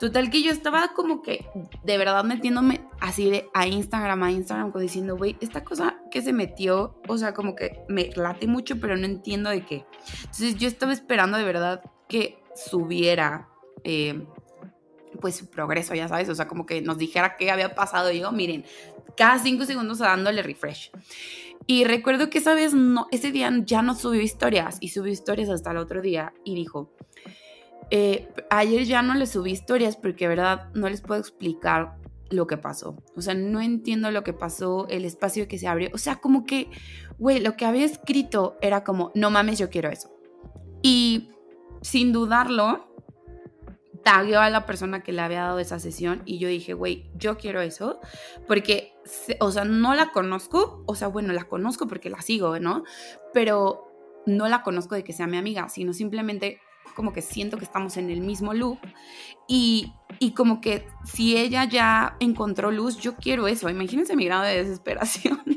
Total 0.00 0.30
que 0.30 0.42
yo 0.42 0.50
estaba 0.50 0.88
como 0.94 1.22
que 1.22 1.46
de 1.82 1.98
verdad 1.98 2.24
metiéndome 2.24 2.86
así 3.00 3.30
de 3.30 3.46
a 3.54 3.66
Instagram, 3.66 4.22
a 4.22 4.32
Instagram, 4.32 4.72
como 4.72 4.82
diciendo, 4.82 5.16
güey, 5.16 5.36
esta 5.40 5.64
cosa 5.64 5.98
que 6.10 6.22
se 6.22 6.32
metió, 6.32 7.00
o 7.06 7.18
sea, 7.18 7.34
como 7.34 7.54
que 7.54 7.84
me 7.88 8.10
late 8.16 8.46
mucho, 8.46 8.80
pero 8.80 8.96
no 8.96 9.04
entiendo 9.04 9.50
de 9.50 9.64
qué. 9.64 9.84
Entonces 10.20 10.56
yo 10.56 10.66
estaba 10.66 10.92
esperando 10.92 11.36
de 11.38 11.44
verdad 11.44 11.82
que 12.08 12.42
subiera 12.54 13.48
eh, 13.84 14.26
pues 15.24 15.36
su 15.36 15.46
progreso, 15.46 15.94
ya 15.94 16.06
sabes, 16.06 16.28
o 16.28 16.34
sea, 16.34 16.46
como 16.46 16.66
que 16.66 16.82
nos 16.82 16.98
dijera 16.98 17.38
qué 17.38 17.50
había 17.50 17.74
pasado. 17.74 18.12
Y 18.12 18.20
yo, 18.20 18.30
miren, 18.30 18.62
cada 19.16 19.38
cinco 19.38 19.64
segundos 19.64 20.00
dándole 20.00 20.42
refresh. 20.42 20.90
Y 21.66 21.84
recuerdo 21.84 22.28
que 22.28 22.36
esa 22.36 22.52
vez, 22.52 22.74
no, 22.74 23.06
ese 23.10 23.32
día 23.32 23.50
ya 23.64 23.80
no 23.80 23.94
subió 23.94 24.20
historias 24.20 24.76
y 24.80 24.90
subió 24.90 25.10
historias 25.10 25.48
hasta 25.48 25.70
el 25.70 25.78
otro 25.78 26.02
día 26.02 26.34
y 26.44 26.54
dijo, 26.54 26.92
eh, 27.90 28.28
ayer 28.50 28.84
ya 28.84 29.00
no 29.00 29.14
le 29.14 29.26
subí 29.26 29.50
historias 29.52 29.96
porque, 29.96 30.28
verdad, 30.28 30.68
no 30.74 30.90
les 30.90 31.00
puedo 31.00 31.18
explicar 31.18 31.96
lo 32.28 32.46
que 32.46 32.58
pasó. 32.58 33.02
O 33.16 33.22
sea, 33.22 33.32
no 33.32 33.62
entiendo 33.62 34.10
lo 34.10 34.24
que 34.24 34.34
pasó, 34.34 34.86
el 34.90 35.06
espacio 35.06 35.48
que 35.48 35.56
se 35.56 35.68
abrió. 35.68 35.88
O 35.94 35.98
sea, 35.98 36.16
como 36.16 36.44
que, 36.44 36.68
güey, 37.18 37.40
lo 37.40 37.56
que 37.56 37.64
había 37.64 37.86
escrito 37.86 38.58
era 38.60 38.84
como, 38.84 39.10
no 39.14 39.30
mames, 39.30 39.58
yo 39.58 39.70
quiero 39.70 39.88
eso. 39.88 40.10
Y 40.82 41.30
sin 41.80 42.12
dudarlo, 42.12 42.93
tagueó 44.04 44.40
a 44.40 44.50
la 44.50 44.66
persona 44.66 45.02
que 45.02 45.12
le 45.12 45.22
había 45.22 45.42
dado 45.42 45.58
esa 45.58 45.80
sesión 45.80 46.22
y 46.24 46.38
yo 46.38 46.48
dije, 46.48 46.74
güey, 46.74 47.10
yo 47.16 47.36
quiero 47.36 47.60
eso, 47.60 48.00
porque, 48.46 48.94
o 49.40 49.50
sea, 49.50 49.64
no 49.64 49.94
la 49.94 50.12
conozco, 50.12 50.84
o 50.86 50.94
sea, 50.94 51.08
bueno, 51.08 51.32
la 51.32 51.44
conozco 51.44 51.88
porque 51.88 52.10
la 52.10 52.22
sigo, 52.22 52.58
¿no? 52.60 52.84
Pero 53.32 53.90
no 54.26 54.48
la 54.48 54.62
conozco 54.62 54.94
de 54.94 55.04
que 55.04 55.12
sea 55.12 55.26
mi 55.26 55.36
amiga, 55.36 55.68
sino 55.68 55.92
simplemente 55.92 56.60
como 56.94 57.12
que 57.12 57.22
siento 57.22 57.56
que 57.56 57.64
estamos 57.64 57.96
en 57.96 58.10
el 58.10 58.20
mismo 58.20 58.54
loop 58.54 58.78
y, 59.48 59.92
y 60.20 60.32
como 60.32 60.60
que 60.60 60.86
si 61.04 61.36
ella 61.36 61.64
ya 61.64 62.16
encontró 62.20 62.70
luz, 62.70 62.98
yo 62.98 63.16
quiero 63.16 63.48
eso, 63.48 63.68
imagínense 63.68 64.14
mi 64.16 64.26
grado 64.26 64.44
de 64.44 64.62
desesperación. 64.62 65.42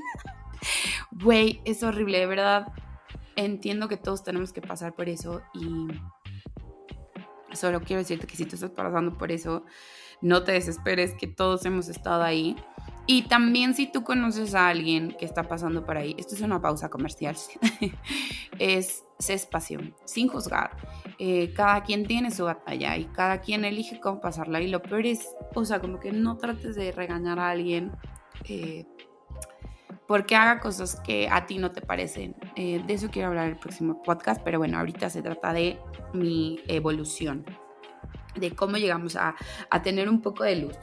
Güey, 1.12 1.62
es 1.66 1.82
horrible, 1.84 2.20
de 2.20 2.26
verdad. 2.28 2.68
Entiendo 3.36 3.88
que 3.88 3.98
todos 3.98 4.24
tenemos 4.24 4.54
que 4.54 4.62
pasar 4.62 4.94
por 4.96 5.10
eso 5.10 5.42
y 5.54 5.88
Solo 7.58 7.82
quiero 7.82 8.02
decirte 8.02 8.28
que 8.28 8.36
si 8.36 8.46
tú 8.46 8.56
estás 8.56 8.72
pasando 8.72 9.18
por 9.18 9.32
eso, 9.32 9.66
no 10.22 10.44
te 10.44 10.54
desesperes, 10.54 11.14
que 11.14 11.28
todos 11.28 11.66
hemos 11.66 11.90
estado 11.90 12.24
ahí. 12.24 12.56
Y 13.06 13.24
también 13.24 13.74
si 13.74 13.90
tú 13.90 14.04
conoces 14.04 14.54
a 14.54 14.68
alguien 14.68 15.16
que 15.18 15.26
está 15.26 15.44
pasando 15.44 15.86
por 15.86 15.98
ahí, 15.98 16.16
esto 16.18 16.36
es 16.36 16.42
una 16.42 16.62
pausa 16.62 16.90
comercial, 16.90 17.38
es, 18.60 19.04
espacio, 19.30 19.80
sin 20.04 20.28
juzgar. 20.28 20.72
Eh, 21.18 21.54
cada 21.56 21.84
quien 21.84 22.06
tiene 22.06 22.32
su 22.32 22.44
batalla 22.44 22.98
y 22.98 23.06
cada 23.06 23.40
quien 23.40 23.64
elige 23.64 24.00
cómo 24.02 24.20
pasarla. 24.20 24.62
Y 24.62 24.68
lo 24.68 24.82
peor 24.82 25.06
es, 25.06 25.26
o 25.56 25.64
sea, 25.64 25.80
como 25.80 26.00
que 26.00 26.12
no 26.12 26.38
trates 26.38 26.76
de 26.76 26.92
regañar 26.92 27.40
a 27.40 27.50
alguien 27.50 27.92
eh, 28.44 28.86
porque 30.08 30.36
haga 30.36 30.60
cosas 30.60 31.00
que 31.02 31.28
a 31.30 31.46
ti 31.46 31.58
no 31.58 31.72
te 31.72 31.82
parecen. 31.82 32.36
Eh, 32.56 32.82
de 32.86 32.94
eso 32.94 33.10
quiero 33.12 33.28
hablar 33.28 33.46
en 33.46 33.54
el 33.54 33.60
próximo 33.60 34.02
podcast, 34.02 34.42
pero 34.44 34.58
bueno, 34.58 34.80
ahorita 34.80 35.10
se 35.10 35.22
trata 35.22 35.54
de 35.54 35.78
mi 36.14 36.62
evolución, 36.68 37.46
de 38.36 38.52
cómo 38.52 38.78
llegamos 38.78 39.16
a, 39.16 39.36
tener 39.84 40.10
un 40.10 40.22
poco 40.22 40.44
de 40.44 40.56
luz. 40.56 40.78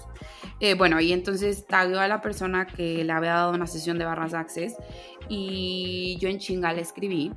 Eh, 0.60 0.74
bueno, 0.74 1.00
y 1.00 1.12
entonces 1.12 1.66
tagueó 1.66 2.00
a 2.00 2.08
la 2.08 2.20
persona 2.20 2.66
que 2.66 3.02
le 3.02 3.12
había 3.12 3.34
dado 3.34 3.52
una 3.52 3.66
sesión 3.66 3.98
de 3.98 4.04
barras 4.04 4.34
access 4.34 4.76
y 5.28 6.16
yo 6.20 6.28
en 6.28 6.38
chinga 6.38 6.72
le 6.72 6.82
escribí, 6.82 7.32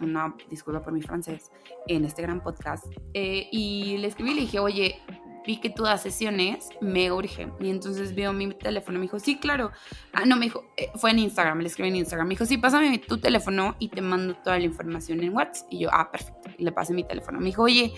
una 0.00 0.34
disculpa 0.48 0.82
por 0.82 0.92
mi 0.92 1.02
francés, 1.02 1.50
en 1.86 2.04
este 2.04 2.22
gran 2.22 2.42
podcast, 2.42 2.86
eh, 3.14 3.48
y 3.50 3.98
le 3.98 4.06
escribí 4.06 4.30
y 4.30 4.34
le 4.34 4.40
dije, 4.42 4.58
oye, 4.58 5.00
vi 5.46 5.58
que 5.58 5.70
tú 5.70 5.84
das 5.84 6.02
sesiones, 6.02 6.68
me 6.80 7.10
urge. 7.12 7.48
Y 7.60 7.70
entonces 7.70 8.14
vio 8.14 8.32
mi 8.32 8.52
teléfono, 8.52 8.98
me 8.98 9.04
dijo, 9.04 9.18
sí, 9.18 9.38
claro. 9.38 9.70
Ah, 10.12 10.24
no, 10.26 10.36
me 10.36 10.46
dijo, 10.46 10.64
eh, 10.76 10.90
fue 10.96 11.12
en 11.12 11.20
Instagram, 11.20 11.60
le 11.60 11.68
escribí 11.68 11.88
en 11.88 11.96
Instagram. 11.96 12.26
Me 12.26 12.32
dijo, 12.34 12.44
sí, 12.44 12.58
pásame 12.58 12.98
tu 12.98 13.18
teléfono 13.18 13.76
y 13.78 13.88
te 13.88 14.00
mando 14.00 14.34
toda 14.34 14.58
la 14.58 14.64
información 14.64 15.22
en 15.22 15.34
WhatsApp. 15.34 15.68
Y 15.70 15.78
yo, 15.78 15.90
ah, 15.92 16.10
perfecto. 16.10 16.50
le 16.58 16.72
pasé 16.72 16.92
mi 16.92 17.04
teléfono. 17.04 17.38
Me 17.38 17.46
dijo, 17.46 17.62
oye, 17.62 17.94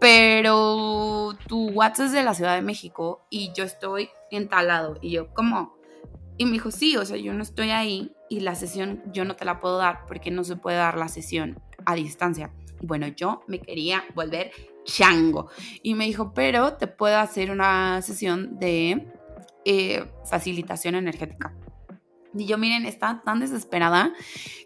pero 0.00 1.36
tu 1.46 1.70
WhatsApp 1.70 2.06
es 2.06 2.12
de 2.12 2.22
la 2.22 2.34
Ciudad 2.34 2.56
de 2.56 2.62
México 2.62 3.26
y 3.30 3.52
yo 3.54 3.64
estoy 3.64 4.10
entalado. 4.30 4.98
Y 5.00 5.12
yo, 5.12 5.32
¿cómo? 5.32 5.78
Y 6.36 6.46
me 6.46 6.52
dijo, 6.52 6.70
sí, 6.70 6.96
o 6.96 7.04
sea, 7.04 7.18
yo 7.18 7.34
no 7.34 7.42
estoy 7.42 7.70
ahí 7.70 8.12
y 8.28 8.40
la 8.40 8.54
sesión 8.54 9.02
yo 9.12 9.24
no 9.24 9.36
te 9.36 9.44
la 9.44 9.60
puedo 9.60 9.76
dar 9.76 10.06
porque 10.06 10.30
no 10.30 10.42
se 10.42 10.56
puede 10.56 10.78
dar 10.78 10.96
la 10.96 11.08
sesión 11.08 11.60
a 11.84 11.94
distancia. 11.94 12.50
Bueno, 12.80 13.08
yo 13.08 13.42
me 13.46 13.60
quería 13.60 14.04
volver 14.14 14.52
chango. 14.84 15.48
Y 15.82 15.94
me 15.94 16.06
dijo, 16.06 16.32
pero 16.34 16.74
te 16.74 16.86
puedo 16.86 17.18
hacer 17.18 17.50
una 17.50 18.02
sesión 18.02 18.58
de 18.58 19.06
eh, 19.64 20.04
facilitación 20.28 20.94
energética. 20.94 21.54
Y 22.34 22.46
yo, 22.46 22.58
miren, 22.58 22.86
estaba 22.86 23.22
tan 23.22 23.40
desesperada 23.40 24.12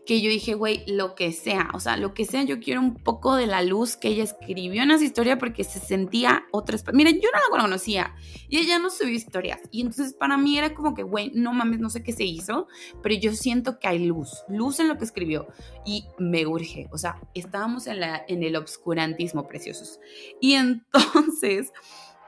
que 0.05 0.21
yo 0.21 0.29
dije, 0.29 0.55
güey, 0.55 0.85
lo 0.87 1.15
que 1.15 1.33
sea, 1.33 1.71
o 1.73 1.81
sea, 1.81 1.97
lo 1.97 2.13
que 2.13 2.27
sea, 2.27 2.43
yo 2.43 2.61
quiero 2.61 2.81
un 2.81 2.95
poco 2.95 3.37
de 3.37 3.47
la 3.47 3.63
luz 3.63 3.97
que 3.97 4.09
ella 4.09 4.25
escribió 4.25 4.83
en 4.83 4.91
esa 4.91 5.05
historia 5.05 5.39
porque 5.39 5.65
se 5.65 5.81
sentía 5.81 6.45
otra... 6.53 6.77
Miren, 6.93 7.21
yo 7.21 7.29
no 7.33 7.39
la 7.39 7.63
conocía 7.63 8.15
y 8.49 8.59
ella 8.59 8.79
no 8.79 8.91
subió 8.91 9.15
historias. 9.15 9.61
Y 9.71 9.81
entonces 9.81 10.13
para 10.13 10.37
mí 10.37 10.59
era 10.59 10.75
como 10.75 10.95
que, 10.95 11.03
güey, 11.03 11.31
no 11.35 11.53
mames, 11.55 11.81
no 11.81 11.89
sé 11.89 12.03
qué 12.03 12.13
se 12.13 12.25
hizo, 12.25 12.69
pero 13.03 13.15
yo 13.15 13.33
siento 13.33 13.79
que 13.79 13.89
hay 13.89 14.05
luz, 14.05 14.45
luz 14.49 14.81
en 14.81 14.89
lo 14.89 14.99
que 14.99 15.05
escribió 15.05 15.49
y 15.87 16.05
me 16.19 16.47
urge. 16.47 16.89
O 16.93 16.99
sea, 16.99 17.21
estábamos 17.33 17.87
en, 17.87 18.01
la, 18.01 18.25
en 18.29 18.43
el 18.43 18.57
obscurantismo, 18.57 19.49
preciosos. 19.49 20.01
Y 20.41 20.53
entonces... 20.55 21.73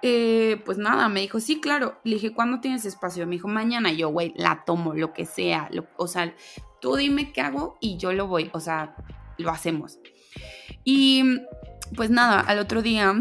Eh, 0.03 0.63
pues 0.65 0.79
nada, 0.79 1.09
me 1.09 1.21
dijo, 1.21 1.41
sí, 1.41 1.61
claro. 1.61 2.01
Le 2.05 2.15
dije, 2.15 2.33
¿cuándo 2.33 2.61
tienes 2.61 2.85
espacio? 2.85 3.27
Me 3.27 3.37
dijo, 3.37 3.49
mañana. 3.49 3.93
yo, 3.93 4.09
güey, 4.09 4.33
la 4.37 4.65
tomo, 4.65 4.95
lo 4.95 5.13
que 5.13 5.27
sea. 5.27 5.71
o 5.97 6.07
sea, 6.07 6.35
tú 6.81 6.97
dime 6.97 7.33
qué 7.33 7.41
hago 7.41 7.77
y 7.81 7.97
yo 7.97 8.13
lo 8.13 8.27
voy. 8.27 8.51
O 8.53 8.61
sea, 8.61 8.95
lo 9.39 9.51
hacemos. 9.51 9.99
Y 10.85 11.41
pues 11.95 12.11
nada, 12.11 12.41
al 12.41 12.59
otro 12.59 12.83
día 12.83 13.15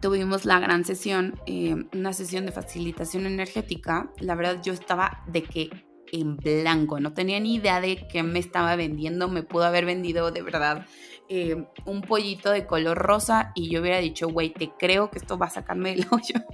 tuvimos 0.00 0.44
la 0.44 0.60
gran 0.60 0.84
sesión, 0.84 1.40
eh, 1.46 1.74
una 1.92 2.12
sesión 2.12 2.46
de 2.46 2.52
facilitación 2.52 3.26
energética. 3.26 4.10
La 4.18 4.34
verdad, 4.34 4.60
yo 4.62 4.72
estaba 4.72 5.24
de 5.26 5.42
que 5.42 5.70
en 6.12 6.36
blanco, 6.36 7.00
no 7.00 7.12
tenía 7.12 7.38
ni 7.40 7.56
idea 7.56 7.80
de 7.80 8.06
qué 8.08 8.22
me 8.22 8.38
estaba 8.38 8.76
vendiendo. 8.76 9.28
Me 9.28 9.42
pudo 9.42 9.64
haber 9.64 9.84
vendido 9.84 10.30
de 10.30 10.42
verdad 10.42 10.86
eh, 11.28 11.66
un 11.84 12.02
pollito 12.02 12.50
de 12.50 12.66
color 12.66 12.96
rosa 12.96 13.52
y 13.54 13.70
yo 13.70 13.80
hubiera 13.80 13.98
dicho, 13.98 14.28
güey, 14.28 14.50
te 14.50 14.70
creo 14.78 15.10
que 15.10 15.18
esto 15.18 15.38
va 15.38 15.46
a 15.46 15.50
sacarme 15.50 15.92
el 15.92 16.06
hoyo. 16.10 16.44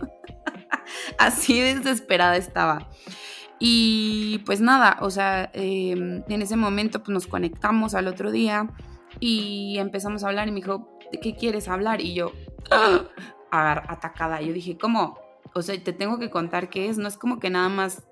Así 1.18 1.60
desesperada 1.60 2.36
estaba. 2.36 2.88
Y 3.58 4.38
pues 4.46 4.60
nada, 4.60 4.98
o 5.00 5.10
sea, 5.10 5.50
em, 5.54 6.22
en 6.28 6.42
ese 6.42 6.56
momento 6.56 7.02
pues 7.02 7.14
nos 7.14 7.26
conectamos 7.26 7.94
al 7.94 8.08
otro 8.08 8.30
día 8.30 8.68
y 9.20 9.78
empezamos 9.78 10.24
a 10.24 10.28
hablar 10.28 10.48
y 10.48 10.50
me 10.50 10.56
dijo, 10.56 10.98
¿de 11.12 11.20
qué 11.20 11.36
quieres 11.36 11.68
hablar? 11.68 12.00
Y 12.00 12.14
yo, 12.14 12.32
¡ah! 12.70 13.04
atacada. 13.50 14.40
Yo 14.40 14.52
dije, 14.52 14.76
¿cómo? 14.76 15.18
O 15.54 15.62
sea, 15.62 15.80
te 15.82 15.92
tengo 15.92 16.18
que 16.18 16.30
contar 16.30 16.68
qué 16.68 16.88
es. 16.88 16.98
No 16.98 17.08
es 17.08 17.16
como 17.16 17.38
que 17.38 17.50
nada 17.50 17.68
más 17.68 18.02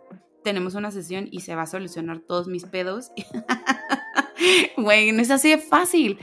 tenemos 0.44 0.74
una 0.74 0.90
sesión 0.90 1.28
y 1.30 1.40
se 1.40 1.54
va 1.54 1.62
a 1.62 1.66
solucionar 1.66 2.20
todos 2.20 2.46
mis 2.46 2.64
pedos. 2.64 3.10
Güey, 4.76 5.12
no 5.12 5.22
es 5.22 5.30
así 5.30 5.50
de 5.50 5.58
fácil. 5.58 6.18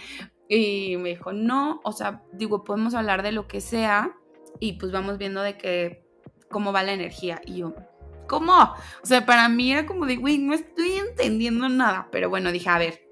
Y 0.47 0.97
me 0.97 1.09
dijo, 1.09 1.31
no, 1.31 1.79
o 1.83 1.91
sea, 1.91 2.23
digo, 2.33 2.63
podemos 2.63 2.95
hablar 2.95 3.21
de 3.21 3.31
lo 3.31 3.47
que 3.47 3.61
sea 3.61 4.15
y 4.59 4.73
pues 4.73 4.91
vamos 4.91 5.17
viendo 5.17 5.41
de 5.41 5.57
que, 5.57 6.03
cómo 6.49 6.73
va 6.73 6.83
la 6.83 6.93
energía. 6.93 7.41
Y 7.45 7.57
yo, 7.57 7.75
¿cómo? 8.27 8.53
O 9.03 9.05
sea, 9.05 9.25
para 9.25 9.47
mí 9.47 9.71
era 9.71 9.85
como 9.85 10.05
de, 10.05 10.15
güey, 10.15 10.39
no 10.39 10.53
estoy 10.53 10.93
entendiendo 10.93 11.69
nada. 11.69 12.07
Pero 12.11 12.29
bueno, 12.29 12.51
dije, 12.51 12.69
a 12.69 12.79
ver, 12.79 13.08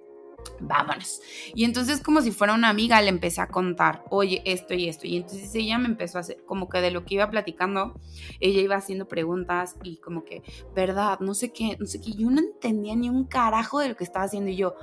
vámonos. 0.59 1.21
Y 1.53 1.63
entonces 1.63 2.01
como 2.01 2.21
si 2.21 2.31
fuera 2.31 2.53
una 2.53 2.69
amiga 2.69 3.01
le 3.01 3.09
empecé 3.09 3.41
a 3.41 3.47
contar, 3.47 4.03
oye, 4.09 4.41
esto 4.45 4.73
y 4.73 4.87
esto. 4.87 5.07
Y 5.07 5.17
entonces 5.17 5.53
ella 5.55 5.77
me 5.77 5.87
empezó 5.87 6.17
a 6.17 6.21
hacer, 6.21 6.43
como 6.45 6.69
que 6.69 6.81
de 6.81 6.91
lo 6.91 7.05
que 7.05 7.15
iba 7.15 7.29
platicando, 7.29 7.99
ella 8.39 8.61
iba 8.61 8.75
haciendo 8.75 9.07
preguntas 9.07 9.75
y 9.83 9.97
como 9.97 10.23
que, 10.23 10.43
verdad, 10.75 11.19
no 11.19 11.33
sé 11.33 11.51
qué, 11.51 11.77
no 11.79 11.85
sé 11.85 12.01
qué. 12.01 12.13
Yo 12.13 12.29
no 12.29 12.39
entendía 12.39 12.95
ni 12.95 13.09
un 13.09 13.25
carajo 13.25 13.79
de 13.79 13.89
lo 13.89 13.95
que 13.95 14.03
estaba 14.03 14.25
haciendo 14.25 14.49
y 14.49 14.55
yo, 14.55 14.75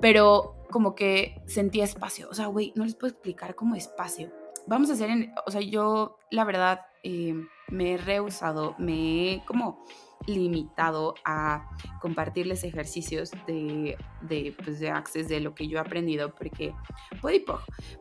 pero 0.00 0.56
como 0.70 0.94
que 0.94 1.42
sentía 1.46 1.84
espacio. 1.84 2.28
O 2.30 2.34
sea, 2.34 2.46
güey, 2.46 2.72
no 2.74 2.84
les 2.84 2.94
puedo 2.94 3.12
explicar 3.12 3.54
como 3.54 3.74
espacio. 3.74 4.32
Vamos 4.66 4.90
a 4.90 4.94
hacer, 4.94 5.10
en, 5.10 5.34
o 5.46 5.50
sea, 5.50 5.60
yo 5.60 6.18
la 6.30 6.44
verdad 6.44 6.80
eh, 7.02 7.34
me 7.68 7.92
he 7.92 7.96
rehusado, 7.98 8.74
me 8.78 9.34
he 9.34 9.44
como 9.44 9.84
limitado 10.26 11.14
a 11.24 11.68
compartirles 12.00 12.64
ejercicios 12.64 13.30
de, 13.46 13.96
de, 14.22 14.54
pues 14.64 14.80
de 14.80 14.90
access 14.90 15.28
de 15.28 15.40
lo 15.40 15.54
que 15.54 15.68
yo 15.68 15.78
he 15.78 15.80
aprendido, 15.80 16.34
porque 16.34 16.74
puede 17.20 17.36
ir 17.36 17.44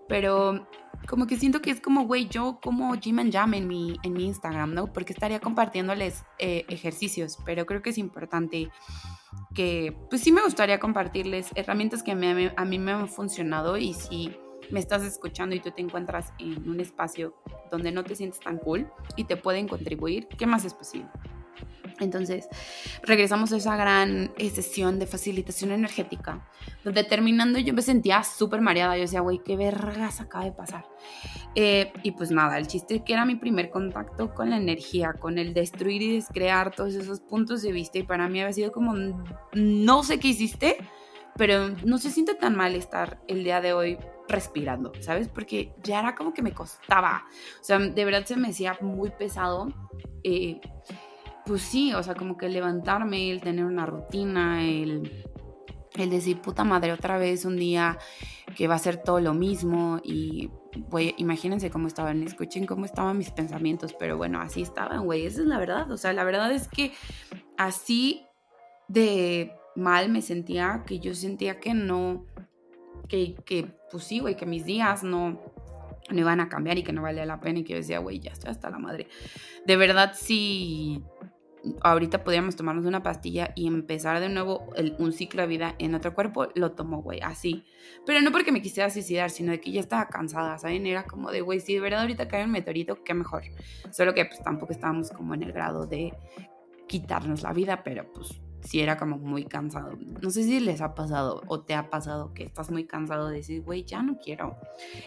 pero 0.08 0.68
como 1.08 1.28
que 1.28 1.38
siento 1.38 1.62
que 1.62 1.72
es 1.72 1.82
como, 1.82 2.06
güey, 2.06 2.28
yo 2.30 2.60
como 2.62 2.94
Jim 2.96 3.20
and 3.20 3.34
Jam 3.34 3.54
en 3.54 3.68
mi, 3.68 3.98
en 4.04 4.14
mi 4.14 4.26
Instagram, 4.26 4.74
¿no? 4.74 4.94
Porque 4.94 5.14
estaría 5.14 5.40
compartiéndoles 5.40 6.24
eh, 6.40 6.66
ejercicios, 6.70 7.38
pero 7.46 7.66
creo 7.66 7.82
que 7.82 7.90
es 7.90 7.98
importante 7.98 8.70
que, 9.54 9.98
pues 10.10 10.22
sí 10.22 10.32
me 10.32 10.42
gustaría 10.42 10.80
compartirles 10.80 11.50
herramientas 11.56 12.04
que 12.04 12.16
mí, 12.16 12.50
a 12.56 12.66
mí 12.66 12.80
me 12.80 12.92
han 12.92 13.10
funcionado 13.10 13.78
y 13.78 13.94
si 13.94 14.36
me 14.72 14.80
estás 14.80 15.04
escuchando 15.04 15.56
y 15.56 15.60
tú 15.60 15.72
te 15.72 15.82
encuentras 15.82 16.34
en 16.40 16.70
un 16.70 16.80
espacio 16.80 17.36
donde 17.70 17.92
no 17.92 18.04
te 18.04 18.16
sientes 18.16 18.40
tan 18.40 18.58
cool 18.58 18.90
y 19.16 19.26
te 19.26 19.36
pueden 19.38 19.68
contribuir, 19.68 20.28
¿qué 20.28 20.48
más 20.48 20.66
es 20.66 20.74
posible? 20.74 21.10
Entonces, 22.00 22.48
regresamos 23.04 23.52
a 23.54 23.58
esa 23.58 23.76
gran 23.76 24.34
eh, 24.38 24.50
sesión 24.50 25.00
de 25.00 25.08
facilitación 25.08 25.72
energética, 25.72 26.48
donde 26.84 27.04
terminando 27.04 27.60
yo 27.60 27.74
me 27.74 27.82
sentía 27.82 28.24
súper 28.24 28.62
mareada. 28.62 28.96
Yo 28.96 29.04
decía, 29.04 29.22
güey, 29.22 29.42
qué 29.44 29.56
vergas 29.56 30.22
acaba 30.22 30.46
de 30.46 30.52
pasar. 30.52 30.86
Eh, 31.56 31.94
y 32.04 32.12
pues 32.12 32.32
nada, 32.32 32.58
el 32.58 32.68
chiste 32.68 33.04
que 33.04 33.14
era 33.14 33.26
mi 33.26 33.36
primer 33.36 33.70
contacto 33.70 34.34
con 34.34 34.50
la 34.50 34.58
energía, 34.58 35.14
con 35.14 35.38
el 35.38 35.54
destruir 35.54 36.02
y 36.02 36.16
descrear 36.16 36.74
todos 36.76 36.96
esos 36.96 37.20
puntos 37.20 37.62
de 37.62 37.72
vista. 37.72 38.00
Y 38.00 38.04
para 38.04 38.28
mí 38.28 38.42
había 38.42 38.54
sido 38.54 38.72
como, 38.72 38.96
no 39.54 40.04
sé 40.04 40.20
qué 40.20 40.30
hiciste, 40.30 40.78
pero 41.36 41.70
no 41.84 41.98
se 41.98 42.12
siente 42.12 42.36
tan 42.36 42.56
mal 42.56 42.76
estar 42.76 43.22
el 43.28 43.44
día 43.44 43.62
de 43.62 43.74
hoy 43.74 43.98
respirando, 44.28 44.92
¿sabes? 45.00 45.28
Porque 45.28 45.74
ya 45.84 46.00
era 46.00 46.16
como 46.16 46.34
que 46.34 46.42
me 46.42 46.54
costaba. 46.54 47.26
O 47.60 47.64
sea, 47.64 47.80
de 47.80 48.06
verdad 48.06 48.26
se 48.26 48.36
me 48.38 48.50
hacía 48.50 48.78
muy 48.82 49.12
pesado. 49.12 49.68
Eh, 50.24 50.62
pues 51.46 51.62
sí, 51.62 51.94
o 51.94 52.04
sea, 52.04 52.16
como 52.16 52.38
que 52.38 52.50
levantarme, 52.50 53.32
el 53.32 53.42
tener 53.42 53.66
una 53.66 53.86
rutina, 53.86 54.64
el, 54.64 55.26
el 55.96 56.10
decir, 56.10 56.40
puta 56.42 56.64
madre, 56.64 56.92
otra 56.92 57.18
vez 57.18 57.46
un 57.46 57.58
día 57.58 57.98
que 58.56 58.68
va 58.68 58.76
a 58.76 58.80
ser 58.80 58.98
todo 58.98 59.20
lo 59.20 59.34
mismo 59.34 60.00
y, 60.04 60.50
güey, 60.90 61.14
imagínense 61.18 61.70
cómo 61.70 61.88
estaban, 61.88 62.24
escuchen 62.24 62.66
cómo 62.66 62.86
estaban 62.86 63.18
mis 63.18 63.32
pensamientos, 63.32 63.94
pero 63.94 64.18
bueno, 64.18 64.40
así 64.40 64.62
estaban, 64.62 65.06
güey, 65.06 65.26
esa 65.26 65.42
es 65.42 65.48
la 65.48 65.60
verdad, 65.60 65.92
o 65.92 65.98
sea, 65.98 66.14
la 66.14 66.24
verdad 66.24 66.52
es 66.52 66.68
que 66.68 66.94
así 67.58 68.26
de 68.88 69.54
mal 69.76 70.10
me 70.10 70.22
sentía, 70.22 70.84
que 70.86 71.00
yo 71.00 71.14
sentía 71.14 71.60
que 71.60 71.74
no, 71.74 72.26
que, 73.08 73.36
que 73.46 73.68
pues 73.92 74.04
sí, 74.04 74.20
güey, 74.20 74.36
que 74.36 74.46
mis 74.46 74.66
días 74.66 75.04
no, 75.04 75.40
no 76.10 76.20
iban 76.20 76.40
a 76.40 76.50
cambiar 76.50 76.78
y 76.78 76.84
que 76.84 76.94
no 76.94 77.02
valía 77.02 77.26
la 77.26 77.40
pena 77.40 77.60
y 77.60 77.64
que 77.64 77.74
yo 77.74 77.78
decía, 77.78 78.00
güey, 78.00 78.20
ya 78.20 78.32
estoy 78.32 78.52
hasta 78.52 78.70
la 78.70 78.80
madre. 78.80 79.08
De 79.66 79.78
verdad, 79.78 80.14
sí, 80.16 81.04
ahorita 81.82 82.24
podríamos 82.24 82.56
tomarnos 82.56 82.86
una 82.86 83.04
pastilla 83.04 83.52
y 83.56 83.68
empezar 83.68 84.20
de 84.20 84.30
nuevo 84.30 84.68
un 85.00 85.14
ciclo 85.14 85.42
de 85.44 85.48
vida 85.48 85.76
en 85.80 85.96
otro 85.96 86.14
cuerpo, 86.14 86.48
lo 86.56 86.72
tomo, 86.74 87.02
güey, 87.02 87.22
así. 87.22 87.64
Pero 88.06 88.22
no 88.22 88.32
porque 88.32 88.52
me 88.52 88.62
quisiera 88.62 88.90
suicidar, 88.90 89.30
sino 89.30 89.52
de 89.52 89.62
que 89.62 89.72
ya 89.72 89.80
estaba 89.80 90.08
cansada, 90.08 90.58
¿saben? 90.58 90.86
Era 90.86 91.06
como 91.06 91.32
de, 91.32 91.42
güey, 91.42 91.60
si 91.60 91.74
de 91.74 91.80
verdad 91.80 92.02
ahorita 92.02 92.28
cae 92.28 92.44
un 92.44 92.52
meteorito, 92.52 93.04
qué 93.04 93.14
mejor. 93.14 93.44
Solo 93.92 94.14
que 94.14 94.26
pues 94.26 94.42
tampoco 94.44 94.74
estábamos 94.74 95.10
como 95.12 95.34
en 95.34 95.44
el 95.44 95.54
grado 95.54 95.88
de 95.88 96.14
quitarnos 96.88 97.44
la 97.44 97.54
vida, 97.54 97.84
pero 97.84 98.12
pues 98.12 98.42
sí 98.62 98.80
era 98.82 98.98
como 98.98 99.18
muy 99.18 99.46
cansado. 99.46 99.98
No 100.22 100.30
sé 100.30 100.44
si 100.44 100.60
les 100.60 100.82
ha 100.82 100.96
pasado 100.96 101.42
o 101.48 101.62
te 101.62 101.76
ha 101.76 101.90
pasado 101.90 102.34
que 102.34 102.44
estás 102.44 102.72
muy 102.72 102.86
cansado 102.86 103.28
de 103.28 103.38
decir, 103.38 103.62
güey, 103.62 103.84
ya 103.84 104.02
no 104.02 104.18
quiero. 104.18 104.58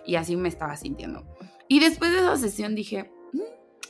Y 0.06 0.16
así 0.16 0.36
me 0.36 0.48
estaba 0.48 0.76
sintiendo. 0.76 1.24
Y 1.68 1.80
después 1.80 2.12
de 2.12 2.18
esa 2.18 2.36
sesión 2.36 2.74
dije, 2.74 3.10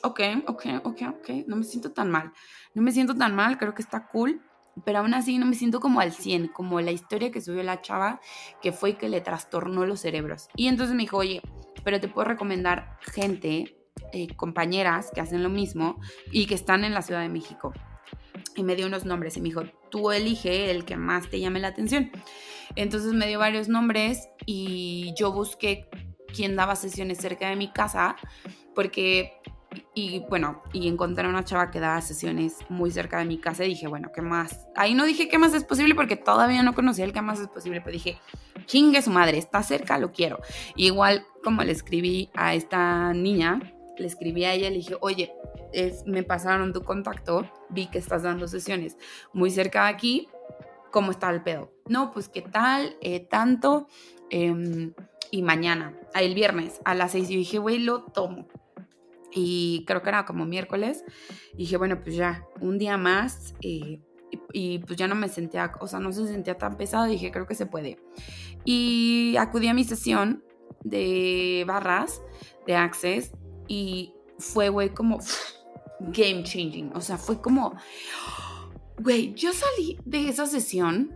ok, 0.07 0.21
ok, 0.47 0.67
ok, 0.85 1.03
ok, 1.09 1.29
no 1.47 1.57
me 1.57 1.65
siento 1.65 1.93
tan 1.93 2.11
mal. 2.11 2.33
No 2.75 2.83
me 2.83 2.93
siento 2.93 3.15
tan 3.15 3.35
mal, 3.35 3.59
creo 3.59 3.75
que 3.75 3.83
está 3.83 4.07
cool, 4.09 4.43
pero 4.85 4.99
aún 4.99 5.15
así 5.15 5.39
no 5.39 5.47
me 5.47 5.55
siento 5.55 5.81
como 5.81 6.01
al 6.01 6.13
100, 6.13 6.49
como 6.49 6.81
la 6.81 6.93
historia 6.93 7.31
que 7.31 7.41
subió 7.41 7.63
la 7.63 7.81
chava, 7.81 8.21
que 8.61 8.73
fue 8.73 8.97
que 8.97 9.09
le 9.09 9.21
trastornó 9.21 9.87
los 9.87 10.01
cerebros. 10.01 10.49
Y 10.57 10.69
entonces 10.69 10.95
me 10.95 11.03
dijo, 11.03 11.19
oye, 11.19 11.43
pero 11.85 12.01
te 12.01 12.09
puedo 12.09 12.29
recomendar 12.29 12.99
gente, 13.01 13.77
eh, 14.13 14.29
compañeras 14.37 15.11
que 15.15 15.21
hacen 15.21 15.43
lo 15.43 15.49
mismo 15.49 16.01
y 16.31 16.47
que 16.47 16.55
están 16.55 16.85
en 16.85 16.95
la 16.95 17.03
Ciudad 17.03 17.23
de 17.23 17.29
México. 17.29 17.73
Y 18.55 18.63
me 18.63 18.77
dio 18.77 18.87
unos 18.87 19.05
nombres 19.05 19.37
y 19.37 19.41
me 19.41 19.49
dijo, 19.49 19.63
tú 19.91 20.11
elige 20.11 20.71
el 20.71 20.85
que 20.85 20.97
más 20.97 21.29
te 21.31 21.41
llame 21.41 21.61
la 21.61 21.69
atención. 21.69 22.11
Entonces 22.75 23.13
me 23.13 23.27
dio 23.27 23.39
varios 23.39 23.69
nombres 23.69 24.29
y 24.45 25.15
yo 25.19 25.33
busqué 25.33 25.89
quién 26.35 26.57
daba 26.57 26.77
sesiones 26.77 27.19
cerca 27.19 27.49
de 27.49 27.57
mi 27.57 27.73
casa 27.73 28.17
porque 28.75 29.33
y 29.99 30.19
bueno, 30.29 30.63
y 30.75 30.89
encontré 30.89 31.25
a 31.25 31.31
una 31.31 31.43
chava 31.43 31.71
que 31.71 31.81
daba 31.81 32.03
sesiones 32.03 32.59
muy 32.69 32.91
cerca 32.91 33.19
de 33.19 33.25
mi 33.25 33.39
casa 33.39 33.65
y 33.65 33.69
dije, 33.69 33.89
bueno, 33.89 34.13
¿qué 34.15 34.21
más? 34.21 34.69
Ahí 34.77 34.93
no 34.93 35.07
dije 35.07 35.27
qué 35.27 35.39
más 35.39 35.55
es 35.55 35.65
posible 35.65 35.95
porque 35.95 36.17
todavía 36.17 36.63
no 36.63 36.75
conocía 36.75 37.07
el 37.07 37.15
qué 37.15 37.23
más 37.23 37.41
es 37.41 37.49
posible, 37.49 37.81
pero 37.81 37.95
dije, 37.95 38.19
chingue 38.67 39.01
su 39.01 39.11
madre, 39.11 39.39
está 39.39 39.63
cerca, 39.63 39.97
lo 39.97 40.13
quiero. 40.13 40.39
igual 40.77 41.25
como 41.43 41.63
le 41.63 41.73
escribí 41.73 42.29
a 42.35 42.55
esta 42.55 43.15
niña, 43.15 43.73
le 43.97 44.07
escribí 44.07 44.45
a 44.45 44.53
ella, 44.53 44.69
le 44.69 44.77
dije, 44.77 44.97
oye, 45.01 45.33
me 46.05 46.23
pasaron 46.23 46.75
tu 46.75 46.83
contacto, 46.85 47.51
vi 47.71 47.87
que 47.87 47.97
estás 47.97 48.23
dando 48.23 48.49
sesiones 48.49 48.99
muy 49.33 49.51
cerca 49.51 49.85
de 49.85 49.89
aquí, 49.95 50.29
¿cómo 50.93 51.11
está 51.11 51.31
el 51.31 51.43
pedo? 51.43 51.73
No, 51.89 52.13
pues 52.13 52.29
qué 52.29 52.43
tal, 52.43 52.99
eh, 53.01 53.21
tanto, 53.21 53.87
em, 54.29 54.93
y 55.31 55.41
mañana, 55.41 55.99
el 56.13 56.35
viernes 56.35 56.83
a 56.85 56.95
las 56.95 57.13
seis, 57.13 57.31
y 57.31 57.37
dije, 57.37 57.59
güey, 57.59 57.79
lo 57.79 58.03
tomo 58.03 58.47
y 59.37 59.85
creo 59.87 60.03
que 60.03 60.09
era 60.09 60.25
como 60.25 60.47
miércoles. 60.47 61.05
Y 61.53 61.59
dije, 61.59 61.77
bueno, 61.77 62.01
pues 62.01 62.17
ya, 62.17 62.45
un 62.61 62.79
día 62.79 62.97
más. 62.97 63.55
Eh, 63.61 64.01
y, 64.53 64.79
pues 64.81 64.99
ya 64.99 65.07
no 65.07 65.15
me 65.15 65.29
sentía, 65.29 65.73
o 65.79 65.87
sea, 65.87 66.01
no 66.01 66.11
se 66.11 66.27
sentía 66.27 66.57
tan 66.57 66.79
pesado. 66.79 67.05
Dije, 67.05 67.31
creo 67.31 67.47
que 67.47 67.55
se 67.55 67.67
puede. 67.67 67.99
Y 68.65 69.37
acudí 69.39 69.69
a 69.69 69.75
mi 69.75 69.85
sesión 69.85 70.43
de 70.83 71.65
barras, 71.67 72.23
de 72.67 72.77
Access. 72.77 73.33
Y 73.69 74.15
fue, 74.39 74.71
güey, 74.71 74.89
como 74.89 75.19
game 76.01 76.43
changing. 76.43 76.93
O 76.95 77.03
sea, 77.03 77.19
fue 77.19 77.43
como, 77.43 77.75
güey, 78.99 79.35
yo 79.35 79.53
salí 79.53 79.99
de 80.07 80.31
esa 80.31 80.47
sesión. 80.47 81.13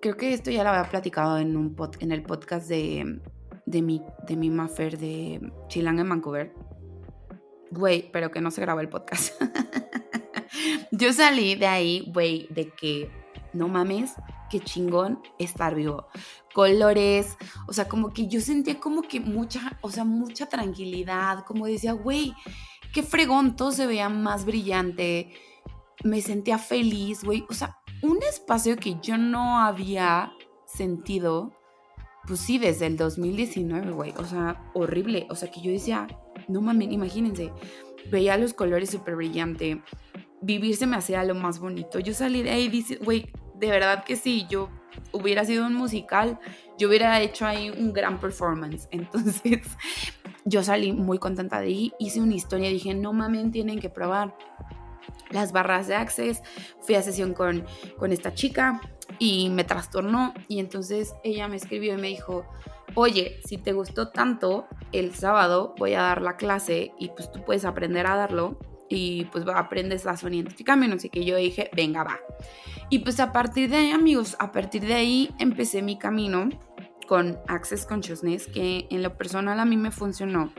Creo 0.00 0.16
que 0.16 0.32
esto 0.32 0.52
ya 0.52 0.62
lo 0.62 0.70
había 0.70 0.88
platicado 0.88 1.38
en, 1.38 1.56
un 1.56 1.74
en 1.98 2.12
el 2.12 2.22
podcast 2.22 2.68
de, 2.68 3.20
de, 3.66 3.82
mi, 3.82 4.00
de 4.28 4.36
mi 4.36 4.48
Maffer 4.48 4.96
de 4.96 5.52
Chilang 5.66 5.98
en 5.98 6.08
Vancouver 6.08 6.67
güey, 7.70 8.10
pero 8.12 8.30
que 8.30 8.40
no 8.40 8.50
se 8.50 8.60
grabó 8.60 8.80
el 8.80 8.88
podcast. 8.88 9.40
yo 10.92 11.12
salí 11.12 11.54
de 11.54 11.66
ahí, 11.66 12.10
güey, 12.12 12.46
de 12.50 12.70
que 12.70 13.10
no 13.52 13.68
mames, 13.68 14.12
qué 14.50 14.60
chingón 14.60 15.20
estar 15.38 15.74
vivo. 15.74 16.06
Colores, 16.54 17.36
o 17.66 17.72
sea, 17.72 17.88
como 17.88 18.12
que 18.12 18.28
yo 18.28 18.40
sentía 18.40 18.80
como 18.80 19.02
que 19.02 19.20
mucha, 19.20 19.78
o 19.80 19.90
sea, 19.90 20.04
mucha 20.04 20.48
tranquilidad, 20.48 21.44
como 21.44 21.66
decía, 21.66 21.92
güey, 21.92 22.34
qué 22.92 23.02
fregón, 23.02 23.56
todo 23.56 23.72
se 23.72 23.86
veía 23.86 24.08
más 24.08 24.44
brillante, 24.44 25.32
me 26.04 26.20
sentía 26.20 26.58
feliz, 26.58 27.22
güey, 27.22 27.44
o 27.48 27.54
sea, 27.54 27.78
un 28.02 28.22
espacio 28.22 28.76
que 28.76 28.96
yo 29.00 29.18
no 29.18 29.58
había 29.58 30.32
sentido 30.66 31.52
pues 32.28 32.40
sí, 32.40 32.58
desde 32.58 32.84
el 32.86 32.98
2019, 32.98 33.90
güey. 33.92 34.12
O 34.18 34.24
sea, 34.24 34.70
horrible. 34.74 35.26
O 35.30 35.34
sea, 35.34 35.50
que 35.50 35.62
yo 35.62 35.72
decía, 35.72 36.06
no 36.48 36.60
mames, 36.60 36.90
imagínense, 36.90 37.52
veía 38.10 38.36
los 38.36 38.54
colores 38.54 38.90
súper 38.90 39.16
brillante. 39.16 39.82
Vivirse 40.40 40.86
me 40.86 40.96
hacía 40.96 41.24
lo 41.24 41.34
más 41.34 41.58
bonito. 41.58 41.98
Yo 41.98 42.14
salí 42.14 42.42
de 42.42 42.50
ahí 42.50 42.68
dice, 42.68 42.96
güey, 42.96 43.30
de 43.54 43.70
verdad 43.70 44.04
que 44.04 44.16
sí, 44.16 44.46
yo 44.48 44.68
hubiera 45.12 45.44
sido 45.44 45.66
un 45.66 45.74
musical, 45.74 46.38
yo 46.78 46.88
hubiera 46.88 47.20
hecho 47.20 47.46
ahí 47.46 47.70
un 47.70 47.92
gran 47.92 48.20
performance. 48.20 48.88
Entonces, 48.92 49.60
yo 50.44 50.62
salí 50.62 50.92
muy 50.92 51.18
contenta 51.18 51.60
de 51.60 51.66
ahí, 51.66 51.92
hice 51.98 52.20
una 52.20 52.34
historia 52.34 52.70
dije, 52.70 52.94
no 52.94 53.12
mames, 53.12 53.50
tienen 53.50 53.80
que 53.80 53.90
probar 53.90 54.36
las 55.30 55.52
barras 55.52 55.86
de 55.86 55.94
Access. 55.94 56.42
Fui 56.80 56.94
a 56.94 57.02
sesión 57.02 57.34
con, 57.34 57.64
con 57.98 58.12
esta 58.12 58.32
chica 58.34 58.80
y 59.18 59.50
me 59.50 59.64
trastornó 59.64 60.34
y 60.48 60.60
entonces 60.60 61.14
ella 61.24 61.48
me 61.48 61.56
escribió 61.56 61.94
y 61.94 62.00
me 62.00 62.08
dijo, 62.08 62.44
oye, 62.98 63.40
si 63.44 63.58
te 63.58 63.72
gustó 63.72 64.08
tanto, 64.08 64.66
el 64.90 65.14
sábado 65.14 65.72
voy 65.78 65.94
a 65.94 66.02
dar 66.02 66.20
la 66.20 66.36
clase 66.36 66.92
y 66.98 67.10
pues 67.10 67.30
tú 67.30 67.44
puedes 67.44 67.64
aprender 67.64 68.06
a 68.08 68.16
darlo 68.16 68.58
y 68.88 69.26
pues 69.26 69.44
aprendes 69.54 70.04
y 70.58 70.64
cambios, 70.64 70.92
no 70.92 70.98
sé 70.98 71.08
qué. 71.08 71.24
Yo 71.24 71.36
dije, 71.36 71.70
venga, 71.76 72.02
va. 72.02 72.18
Y 72.90 73.00
pues 73.00 73.20
a 73.20 73.32
partir 73.32 73.70
de 73.70 73.76
ahí, 73.76 73.90
amigos, 73.92 74.34
a 74.40 74.50
partir 74.50 74.84
de 74.84 74.94
ahí 74.94 75.30
empecé 75.38 75.80
mi 75.80 75.96
camino 75.96 76.48
con 77.06 77.38
Access 77.46 77.86
Consciousness, 77.86 78.48
que 78.48 78.88
en 78.90 79.04
lo 79.04 79.16
personal 79.16 79.60
a 79.60 79.64
mí 79.64 79.76
me 79.76 79.92
funcionó, 79.92 80.52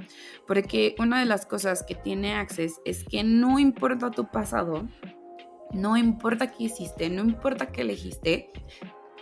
porque 0.47 0.95
una 0.97 1.19
de 1.19 1.25
las 1.25 1.45
cosas 1.45 1.83
que 1.83 1.93
tiene 1.93 2.35
Access 2.35 2.79
es 2.85 3.03
que 3.03 3.21
no 3.25 3.59
importa 3.59 4.11
tu 4.11 4.31
pasado, 4.31 4.87
no 5.73 5.97
importa 5.97 6.51
qué 6.51 6.63
hiciste, 6.63 7.09
no 7.09 7.21
importa 7.21 7.67
qué 7.67 7.81
elegiste, 7.81 8.49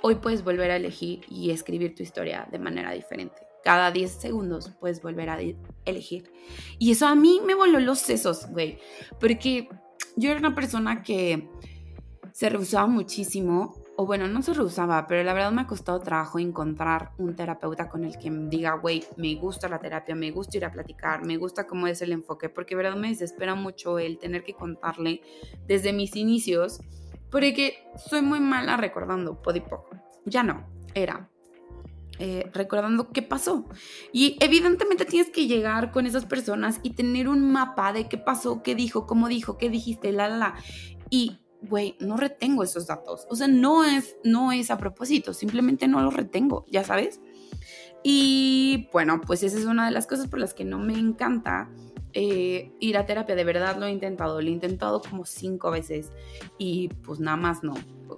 hoy 0.01 0.15
puedes 0.15 0.43
volver 0.43 0.71
a 0.71 0.75
elegir 0.75 1.21
y 1.29 1.51
escribir 1.51 1.95
tu 1.95 2.03
historia 2.03 2.47
de 2.51 2.59
manera 2.59 2.91
diferente. 2.91 3.47
Cada 3.63 3.91
10 3.91 4.11
segundos 4.11 4.71
puedes 4.79 5.01
volver 5.01 5.29
a 5.29 5.39
elegir. 5.85 6.31
Y 6.79 6.91
eso 6.91 7.07
a 7.07 7.15
mí 7.15 7.41
me 7.45 7.55
voló 7.55 7.79
los 7.79 7.99
sesos, 7.99 8.47
güey. 8.49 8.79
Porque 9.19 9.67
yo 10.15 10.29
era 10.29 10.39
una 10.39 10.55
persona 10.55 11.03
que 11.03 11.49
se 12.31 12.49
rehusaba 12.49 12.87
muchísimo 12.87 13.73
o 13.99 14.05
bueno, 14.05 14.27
no 14.27 14.43
se 14.43 14.53
rehusaba, 14.53 15.07
pero 15.07 15.23
la 15.23 15.33
verdad 15.33 15.51
me 15.51 15.61
ha 15.61 15.67
costado 15.67 15.99
trabajo 15.99 16.37
encontrar 16.37 17.13
un 17.17 17.35
terapeuta 17.35 17.89
con 17.89 18.05
el 18.05 18.15
que 18.19 18.29
diga, 18.29 18.75
güey, 18.75 19.03
me 19.15 19.33
gusta 19.33 19.67
la 19.67 19.79
terapia, 19.79 20.13
me 20.13 20.29
gusta 20.29 20.55
ir 20.57 20.65
a 20.65 20.71
platicar, 20.71 21.25
me 21.25 21.37
gusta 21.37 21.65
cómo 21.65 21.87
es 21.87 22.03
el 22.03 22.11
enfoque, 22.11 22.47
porque 22.47 22.75
verdad 22.75 22.95
me 22.95 23.09
desespera 23.09 23.55
mucho 23.55 23.97
el 23.97 24.19
tener 24.19 24.43
que 24.43 24.53
contarle 24.53 25.21
desde 25.67 25.93
mis 25.93 26.15
inicios, 26.15 26.79
porque 27.31 27.83
soy 27.97 28.21
muy 28.21 28.39
mala 28.39 28.77
recordando, 28.77 29.41
poco. 29.41 29.89
Ya 30.25 30.43
no, 30.43 30.65
era. 30.93 31.29
Eh, 32.19 32.49
recordando 32.53 33.11
qué 33.11 33.21
pasó. 33.21 33.65
Y 34.11 34.37
evidentemente 34.39 35.05
tienes 35.05 35.29
que 35.29 35.45
llegar 35.45 35.91
con 35.91 36.07
esas 36.07 36.25
personas 36.25 36.79
y 36.81 36.91
tener 36.91 37.29
un 37.29 37.51
mapa 37.51 37.93
de 37.93 38.09
qué 38.09 38.17
pasó, 38.17 38.63
qué 38.63 38.73
dijo, 38.73 39.05
cómo 39.05 39.27
dijo, 39.27 39.57
qué 39.57 39.69
dijiste, 39.69 40.11
la, 40.11 40.27
la, 40.27 40.37
la. 40.37 40.55
Y 41.09 41.39
güey, 41.61 41.95
no 41.99 42.17
retengo 42.17 42.63
esos 42.63 42.87
datos. 42.87 43.27
O 43.29 43.35
sea, 43.35 43.47
no 43.47 43.83
es, 43.83 44.17
no 44.23 44.51
es 44.51 44.71
a 44.71 44.77
propósito, 44.77 45.33
simplemente 45.33 45.87
no 45.87 46.01
los 46.01 46.13
retengo, 46.13 46.65
ya 46.69 46.83
sabes. 46.83 47.21
Y 48.03 48.89
bueno, 48.93 49.21
pues 49.21 49.43
esa 49.43 49.57
es 49.57 49.65
una 49.65 49.85
de 49.85 49.91
las 49.91 50.07
cosas 50.07 50.27
por 50.27 50.39
las 50.39 50.53
que 50.53 50.65
no 50.65 50.79
me 50.79 50.97
encanta 50.97 51.69
eh, 52.19 52.71
ir 52.79 52.97
a 52.97 53.05
terapia. 53.05 53.35
De 53.35 53.43
verdad 53.43 53.77
lo 53.77 53.85
he 53.85 53.91
intentado, 53.91 54.41
lo 54.41 54.47
he 54.47 54.51
intentado 54.51 55.03
como 55.03 55.23
cinco 55.23 55.69
veces 55.69 56.11
y 56.57 56.87
pues 57.05 57.19
nada 57.19 57.37
más 57.37 57.61
no. 57.61 57.75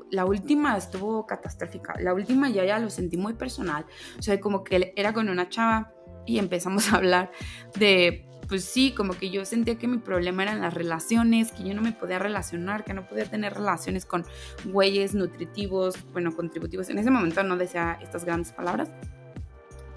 La 0.09 0.23
última 0.23 0.77
estuvo 0.77 1.27
catastrófica. 1.27 1.95
La 1.99 2.13
última 2.13 2.47
ya 2.49 2.63
ya 2.63 2.79
lo 2.79 2.89
sentí 2.89 3.17
muy 3.17 3.33
personal. 3.33 3.85
O 4.17 4.21
sea, 4.21 4.39
como 4.39 4.63
que 4.63 4.93
era 4.95 5.11
con 5.11 5.27
una 5.27 5.49
chava 5.49 5.91
y 6.25 6.39
empezamos 6.39 6.93
a 6.93 6.95
hablar 6.95 7.31
de 7.77 8.25
pues 8.47 8.63
sí, 8.63 8.93
como 8.95 9.13
que 9.13 9.29
yo 9.31 9.43
sentía 9.43 9.77
que 9.77 9.87
mi 9.87 9.97
problema 9.97 10.43
eran 10.43 10.61
las 10.61 10.73
relaciones, 10.73 11.51
que 11.51 11.63
yo 11.65 11.75
no 11.75 11.81
me 11.81 11.91
podía 11.91 12.19
relacionar, 12.19 12.85
que 12.85 12.93
no 12.93 13.05
podía 13.05 13.25
tener 13.25 13.53
relaciones 13.53 14.05
con 14.05 14.25
güeyes 14.63 15.13
nutritivos, 15.13 15.97
bueno, 16.13 16.33
contributivos. 16.35 16.89
En 16.89 16.97
ese 16.97 17.11
momento 17.11 17.43
no 17.43 17.57
decía 17.57 17.99
estas 18.01 18.23
grandes 18.23 18.53
palabras, 18.53 18.89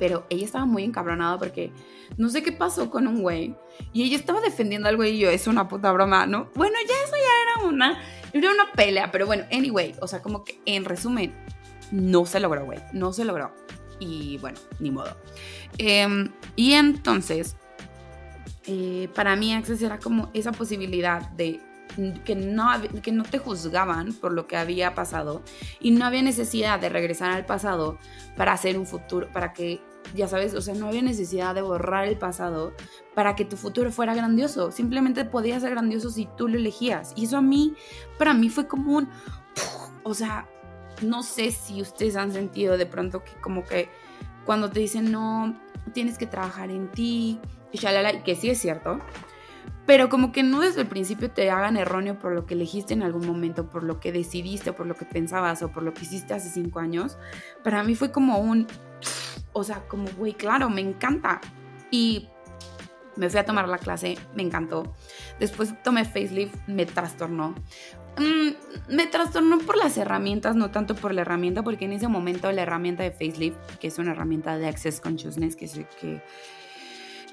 pero 0.03 0.27
ella 0.31 0.45
estaba 0.45 0.67
muy 0.67 0.83
encabronada 0.83 1.39
porque 1.39 1.71
no 2.17 2.29
sé 2.29 2.43
qué 2.43 2.51
pasó 2.51 2.91
con 2.91 3.07
un 3.07 3.23
güey 3.23 3.55
y 3.93 4.03
ella 4.03 4.17
estaba 4.17 4.41
defendiendo 4.41 4.89
al 4.89 4.97
güey 4.97 5.15
y 5.15 5.19
yo, 5.21 5.31
es 5.31 5.47
una 5.47 5.69
puta 5.69 5.93
broma, 5.93 6.27
¿no? 6.27 6.51
Bueno, 6.57 6.75
ya 6.89 6.95
eso 7.05 7.15
ya 7.15 7.63
era 7.63 7.69
una, 7.69 8.03
era 8.33 8.51
una 8.51 8.73
pelea, 8.73 9.13
pero 9.13 9.27
bueno, 9.27 9.45
anyway, 9.53 9.95
o 10.01 10.09
sea, 10.09 10.21
como 10.21 10.43
que 10.43 10.61
en 10.67 10.87
resumen, 10.87 11.33
no 11.93 12.27
se 12.27 12.41
logró, 12.41 12.65
güey, 12.65 12.81
no 12.93 13.13
se 13.13 13.25
logró. 13.25 13.55
Y 14.01 14.39
bueno, 14.39 14.59
ni 14.81 14.91
modo. 14.91 15.17
Em, 15.79 16.33
y 16.57 16.73
entonces, 16.73 17.55
eh, 18.67 19.09
para 19.15 19.37
mí 19.37 19.55
Access 19.55 19.83
era 19.83 20.01
como 20.01 20.31
esa 20.35 20.51
posibilidad 20.51 21.31
de 21.31 21.61
que 22.25 22.35
no, 22.35 22.69
que 23.03 23.13
no 23.13 23.23
te 23.23 23.39
juzgaban 23.39 24.13
por 24.15 24.33
lo 24.33 24.47
que 24.47 24.57
había 24.57 24.95
pasado 24.95 25.43
y 25.81 25.91
no 25.91 26.07
había 26.07 26.23
necesidad 26.23 26.81
de 26.81 26.89
regresar 26.89 27.31
al 27.31 27.47
pasado 27.47 27.99
para 28.37 28.53
hacer 28.53 28.79
un 28.79 28.87
futuro, 28.87 29.29
para 29.33 29.53
que, 29.53 29.81
ya 30.15 30.29
sabes, 30.29 30.55
o 30.55 30.61
sea, 30.61 30.75
no 30.75 30.89
había 30.89 31.03
necesidad 31.03 31.55
de 31.55 31.63
borrar 31.63 32.07
el 32.07 32.19
pasado 32.19 32.75
para 33.15 33.35
que 33.35 33.45
tu 33.45 33.57
futuro 33.57 33.91
fuera 33.91 34.15
grandioso, 34.15 34.71
simplemente 34.71 35.25
podía 35.25 35.59
ser 35.61 35.71
grandioso 35.71 36.11
si 36.11 36.29
tú 36.37 36.49
lo 36.49 36.57
elegías. 36.57 37.13
Y 37.17 37.25
eso 37.25 37.39
a 37.39 37.43
mí, 37.43 37.75
para 38.19 38.35
mí 38.35 38.49
fue 38.49 38.67
como 38.67 38.97
un, 38.97 39.09
o 40.03 40.15
sea, 40.15 40.49
no 41.03 41.23
sé 41.23 41.51
si 41.51 41.83
ustedes 41.83 42.17
han 42.17 42.33
sentido 42.33 42.77
de 42.77 42.87
pronto 42.87 43.25
que 43.25 43.33
como 43.41 43.65
que 43.65 43.89
cuando 44.45 44.71
te 44.71 44.81
dicen 44.81 45.11
no, 45.11 45.57
tienes 45.93 46.19
que 46.19 46.27
trabajar 46.27 46.71
en 46.71 46.89
ti, 46.89 47.41
y 47.73 47.79
que 48.25 48.37
sí 48.37 48.51
es 48.51 48.59
cierto, 48.59 49.01
pero 49.87 50.09
como 50.09 50.31
que 50.31 50.43
no 50.43 50.61
desde 50.61 50.83
el 50.83 50.87
principio 50.87 51.31
te 51.31 51.51
hagan 51.51 51.77
erróneo 51.77 52.19
por 52.19 52.33
lo 52.33 52.47
que 52.47 52.55
elegiste 52.55 52.95
en 52.95 53.03
algún 53.03 53.27
momento, 53.27 53.69
por 53.69 53.83
lo 53.83 53.99
que 53.99 54.13
decidiste, 54.13 54.73
por 54.73 54.87
lo 54.87 54.95
que 54.95 55.05
pensabas, 55.05 55.63
o 55.63 55.69
por 55.69 55.83
lo 55.83 55.95
que 55.95 56.03
hiciste 56.03 56.35
hace 56.35 56.51
cinco 56.51 56.81
años, 56.81 57.19
para 57.65 57.83
mí 57.83 57.95
fue 57.95 58.13
como 58.13 58.39
un, 58.39 58.67
o 59.53 59.65
sea, 59.65 59.87
como, 59.89 60.09
güey, 60.17 60.35
claro, 60.35 60.71
me 60.71 60.81
encanta. 60.81 61.41
Y 61.91 62.29
me 63.17 63.29
fui 63.29 63.41
a 63.41 63.45
tomar 63.45 63.69
la 63.69 63.79
clase, 63.79 64.17
me 64.35 64.43
encantó. 64.43 64.95
Después 65.39 65.75
tomé 65.83 66.05
facelift, 66.05 66.57
me 66.67 66.87
trastornó. 66.87 67.55
Mm, 68.19 68.95
me 68.95 69.07
trastornó 69.07 69.59
por 69.59 69.77
las 69.77 69.97
herramientas, 69.97 70.57
no 70.57 70.71
tanto 70.71 70.95
por 70.95 71.15
la 71.15 71.23
herramienta, 71.23 71.63
porque 71.63 71.85
en 71.87 71.93
ese 71.93 72.09
momento 72.09 72.51
la 72.53 72.63
herramienta 72.63 73.03
de 73.03 73.11
facelift, 73.11 73.59
que 73.79 73.89
es 73.89 73.99
una 73.99 74.13
herramienta 74.13 74.57
de 74.59 74.69
Access 74.69 75.01
Consciousness, 75.01 75.57
que, 75.57 75.67
que 76.01 76.23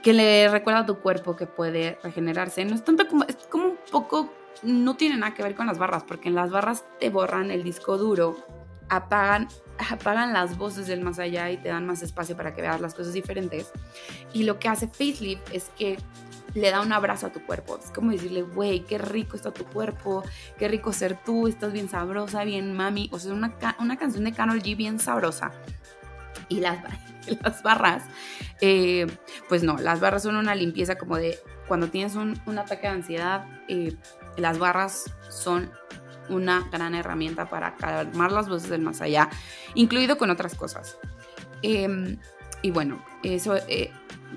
que 0.02 0.14
le 0.14 0.48
recuerda 0.50 0.82
a 0.82 0.86
tu 0.86 1.00
cuerpo 1.00 1.36
que 1.36 1.46
puede 1.46 1.98
regenerarse. 2.04 2.64
No 2.66 2.76
es 2.76 2.84
tanto 2.84 3.08
como, 3.08 3.24
es 3.26 3.36
como 3.50 3.66
un 3.66 3.78
poco, 3.92 4.34
no 4.64 4.96
tiene 4.96 5.18
nada 5.18 5.34
que 5.34 5.44
ver 5.44 5.56
con 5.56 5.68
las 5.68 5.78
barras, 5.78 6.04
porque 6.04 6.30
en 6.30 6.36
las 6.36 6.52
barras 6.52 6.86
te 7.00 7.10
borran 7.10 7.52
el 7.52 7.64
disco 7.64 7.98
duro, 7.98 8.38
apagan, 8.90 9.48
apagan 9.92 10.34
las 10.34 10.58
voces 10.58 10.88
del 10.88 11.02
más 11.02 11.20
allá 11.20 11.50
y 11.52 11.58
te 11.58 11.70
dan 11.70 11.86
más 11.86 12.02
espacio 12.02 12.36
para 12.36 12.54
que 12.54 12.62
veas 12.62 12.82
las 12.82 12.94
cosas 12.94 13.14
diferentes. 13.14 13.72
Y 14.34 14.44
lo 14.44 14.60
que 14.60 14.70
hace 14.70 14.88
Facelift 14.88 15.54
es 15.54 15.70
que 15.78 15.98
le 16.54 16.72
da 16.72 16.82
un 16.82 16.92
abrazo 16.92 17.28
a 17.28 17.32
tu 17.32 17.46
cuerpo. 17.46 17.80
Es 17.84 17.92
como 17.92 18.12
decirle, 18.12 18.42
güey, 18.42 18.82
qué 18.82 18.98
rico 18.98 19.36
está 19.36 19.52
tu 19.52 19.66
cuerpo, 19.66 20.24
qué 20.58 20.68
rico 20.68 20.94
ser 20.94 21.20
tú, 21.24 21.48
estás 21.48 21.74
bien 21.74 21.90
sabrosa, 21.90 22.44
bien 22.44 22.74
mami. 22.76 23.10
O 23.12 23.20
sea, 23.20 23.34
una, 23.34 23.56
una 23.80 23.98
canción 23.98 24.24
de 24.24 24.34
Carol 24.34 24.62
G 24.62 24.76
bien 24.76 25.00
sabrosa. 25.00 25.52
Y 26.48 26.60
las, 26.60 26.80
las 27.44 27.64
barras, 27.64 28.04
eh, 28.62 29.08
pues 29.48 29.64
no, 29.64 29.78
las 29.78 30.00
barras 30.00 30.24
son 30.24 30.36
una 30.36 30.56
limpieza 30.56 30.98
como 30.98 31.18
de 31.18 31.40
cuando 31.68 31.90
tienes 31.90 32.16
un, 32.16 32.40
ataque 32.58 32.88
de 32.88 32.94
ansiedad, 32.94 33.46
eh, 33.68 33.96
las 34.38 34.58
barras 34.58 35.06
son 35.30 35.72
una 36.30 36.68
gran 36.72 36.96
herramienta 36.96 37.50
para 37.50 37.76
calmar 37.76 38.32
las 38.32 38.50
voces 38.50 38.70
del 38.70 38.82
más 38.82 39.02
allá, 39.02 39.30
incluido 39.76 40.18
con 40.18 40.30
otras 40.30 40.56
cosas. 40.56 40.98
Em, 41.62 42.18
y 42.62 42.72
bueno, 42.72 43.04
eso 43.24 43.56
eh, 43.68 43.92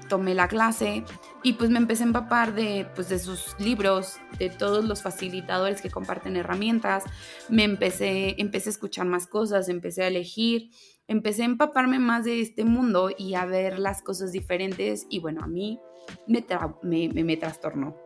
tomé 0.09 0.35
la 0.35 0.49
clase 0.49 1.05
y 1.43 1.55
pues 1.55 1.71
me 1.71 1.79
empecé 1.79 2.05
a 2.05 2.07
empapar 2.07 2.55
de, 2.55 2.87
pues, 2.95 3.09
de 3.09 3.19
sus 3.19 3.55
libros, 3.59 4.17
de 4.39 4.49
todos 4.49 4.85
los 4.85 5.03
facilitadores 5.03 5.83
que 5.83 5.91
comparten 5.91 6.37
herramientas. 6.37 7.05
Me 7.49 7.65
empecé, 7.65 8.37
empecé 8.39 8.69
a 8.69 8.73
escuchar 8.73 9.07
más 9.07 9.27
cosas, 9.27 9.69
empecé 9.69 10.05
a 10.05 10.09
elegir 10.09 10.71
empecé 11.09 11.43
a 11.43 11.47
empaparme 11.47 11.99
más 11.99 12.25
de 12.25 12.41
este 12.41 12.65
mundo 12.65 13.11
y 13.17 13.35
a 13.35 13.45
ver 13.45 13.79
las 13.79 14.03
cosas 14.03 14.33
diferentes 14.33 15.07
y 15.11 15.21
bueno, 15.21 15.43
a 15.43 15.47
mí 15.47 15.81
me, 16.27 16.45
me, 17.13 17.37
trastornó. 17.37 17.97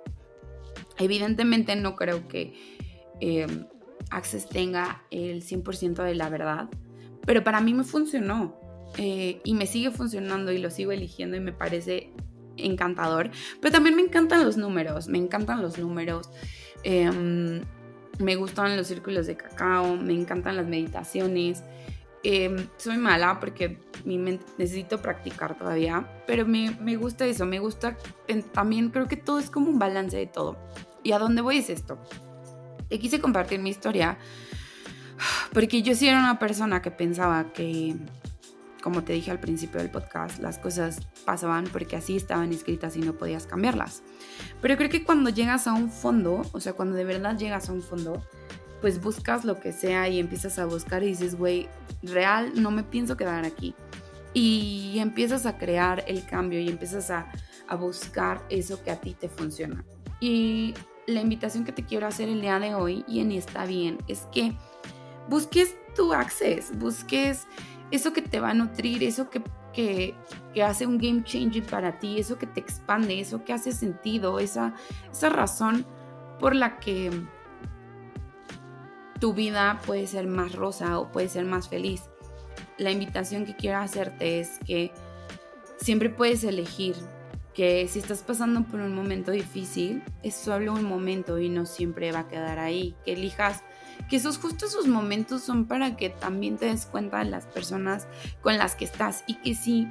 Evidentemente 0.99 1.77
no 1.77 1.95
creo 1.97 2.27
que 2.29 2.55
em, 3.21 3.67
Access 4.11 4.49
tenga 4.49 5.03
el 5.11 5.43
100% 5.43 6.03
de 6.03 6.15
la 6.15 6.29
verdad, 6.29 6.69
pero 7.25 7.43
para 7.43 7.61
mí 7.61 7.75
me 7.75 7.85
funcionó 7.85 8.59
eh, 8.99 9.41
y 9.45 9.55
me 9.55 9.67
sigue 9.67 9.91
funcionando 9.91 10.53
y 10.53 10.59
lo 10.59 10.71
sigo 10.71 10.93
eligiendo 10.93 11.37
y 11.37 11.41
me 11.41 11.53
parece 11.53 12.13
encantador. 12.57 13.31
Pero 13.61 13.73
también 13.73 13.97
me 13.97 14.03
encantan 14.03 14.45
los 14.45 14.57
números, 14.57 15.09
me 15.09 15.19
encantan 15.19 15.61
los 15.61 15.79
números. 15.79 16.31
Em, 16.83 17.63
me 18.19 18.37
gustan 18.37 18.77
los 18.77 18.87
círculos 18.87 19.27
de 19.27 19.37
cacao, 19.37 19.97
me 19.97 20.15
encantan 20.15 20.57
las 20.57 20.67
meditaciones. 20.67 21.63
Em, 22.23 22.69
soy 22.77 22.97
mala 22.97 23.39
porque 23.39 23.79
necesito 24.05 25.01
practicar 25.01 25.57
todavía, 25.57 26.09
pero 26.27 26.47
me, 26.47 26.77
me 26.81 26.97
gusta 26.97 27.27
eso, 27.27 27.47
me 27.47 27.61
gusta 27.61 27.97
también 28.53 28.91
creo 28.91 29.07
que 29.07 29.17
todo 29.17 29.39
es 29.39 29.51
como 29.51 29.69
un 29.69 29.79
balance 29.79 30.17
de 30.17 30.27
todo. 30.27 30.57
¿Y 31.03 31.13
a 31.13 31.19
dónde 31.19 31.43
voy 31.43 31.59
es 31.59 31.71
esto? 31.71 31.99
Te 32.89 32.99
quise 32.99 33.21
compartir 33.21 33.61
mi 33.61 33.71
historia 33.71 34.19
porque 35.53 35.83
yo 35.83 35.95
sí 35.95 36.09
era 36.09 36.19
una 36.19 36.39
persona 36.39 36.83
que 36.83 36.91
pensaba 36.91 37.53
que, 37.53 37.97
como 38.83 39.05
te 39.05 39.13
dije 39.13 39.31
al 39.31 39.41
principio 39.41 39.81
del 39.81 39.91
podcast, 39.91 40.39
las 40.39 40.59
cosas 40.59 41.01
pasaban 41.25 41.65
porque 41.73 41.97
así 41.97 42.17
estaban 42.17 42.53
escritas 42.53 42.97
y 42.97 43.01
no 43.01 43.15
podías 43.15 43.47
cambiarlas. 43.47 44.03
Pero 44.61 44.77
creo 44.77 44.91
que 44.91 45.05
cuando 45.05 45.31
llegas 45.31 45.67
a 45.67 45.73
un 45.73 45.91
fondo, 45.91 46.43
o 46.53 46.61
sea, 46.61 46.75
cuando 46.75 46.97
de 46.97 47.05
verdad 47.05 47.39
llegas 47.39 47.69
a 47.69 47.73
un 47.73 47.83
fondo, 47.83 48.23
pues 48.81 49.01
buscas 49.01 49.45
lo 49.45 49.59
que 49.59 49.73
sea 49.73 50.09
y 50.09 50.19
empiezas 50.19 50.59
a 50.59 50.67
buscar 50.67 51.03
y 51.03 51.07
dices, 51.07 51.37
güey, 51.37 51.69
real, 52.03 52.53
no 52.55 52.71
me 52.71 52.83
pienso 52.83 53.17
quedar 53.17 53.45
aquí. 53.45 53.75
Y 54.35 54.99
empiezas 54.99 55.47
a 55.47 55.57
crear 55.57 56.05
el 56.07 56.27
cambio 56.27 56.61
y 56.61 56.69
empiezas 56.69 57.11
a, 57.11 57.33
a 57.69 57.77
buscar 57.77 58.45
eso 58.51 58.83
que 58.85 58.91
a 58.91 59.01
ti 59.01 59.17
te 59.19 59.31
funciona. 59.31 59.83
Y 60.21 60.75
la 61.07 61.21
invitación 61.21 61.65
que 61.65 61.73
te 61.73 61.85
quiero 61.85 62.07
hacer 62.07 62.29
el 62.29 62.41
día 62.41 62.59
de 62.59 62.75
hoy, 62.75 63.05
y 63.07 63.21
en 63.21 63.33
Está 63.33 63.65
Bien, 63.65 63.99
es 64.09 64.27
que 64.33 64.57
busques 65.29 65.77
tu 65.95 66.13
access, 66.13 66.77
busques 66.79 67.47
eso 67.91 68.13
que 68.13 68.23
te 68.23 68.41
va 68.41 68.51
a 68.51 68.55
nutrir, 68.55 69.05
eso 69.05 69.31
que, 69.31 69.43
que, 69.73 70.15
que, 70.53 70.63
hace 70.63 70.87
un 70.87 70.99
game 70.99 71.23
changer 71.23 71.65
para 71.65 71.99
ti, 71.99 72.19
eso 72.19 72.39
que 72.39 72.47
te 72.47 72.61
expande, 72.61 73.21
eso 73.21 73.45
que 73.45 73.53
hace 73.53 73.73
sentido, 73.73 74.41
esa, 74.41 74.75
esa 75.11 75.29
razón 75.29 75.87
por 76.39 76.55
la 76.55 76.79
que 76.79 77.11
tu 79.21 79.33
vida 79.33 79.81
puede 79.87 80.07
ser 80.07 80.27
más 80.27 80.53
rosa 80.53 80.99
o 80.99 81.11
puede 81.11 81.29
ser 81.29 81.45
más 81.45 81.69
feliz. 81.69 82.03
La 82.79 82.91
invitación 82.91 83.47
que 83.47 83.57
quiero 83.57 83.79
hacerte 83.79 84.41
es 84.41 84.59
que 84.67 84.93
siempre 85.79 86.11
puedes 86.11 86.45
elegir 86.45 86.97
que 87.57 87.89
si 87.89 88.01
estás 88.01 88.23
pasando 88.23 88.65
por 88.65 88.81
un 88.81 88.95
momento 88.95 89.31
difícil, 89.31 90.03
es 90.23 90.35
solo 90.35 90.75
un 90.75 90.85
momento 90.85 91.39
y 91.39 91.49
no 91.49 91.65
siempre 91.65 92.13
va 92.13 92.21
a 92.21 92.29
quedar 92.29 92.59
ahí. 92.59 92.95
Que 93.03 93.15
elijas 93.15 93.65
que 94.11 94.17
esos 94.17 94.37
justo 94.37 94.67
esos 94.67 94.87
momentos 94.87 95.43
son 95.43 95.65
para 95.65 95.97
que 95.97 96.11
también 96.11 96.59
te 96.59 96.67
des 96.67 96.85
cuenta 96.85 97.21
de 97.21 97.25
las 97.25 97.47
personas 97.47 98.09
con 98.43 98.59
las 98.59 98.75
que 98.75 98.85
estás 98.85 99.25
y 99.27 99.37
que 99.37 99.55
si 99.55 99.91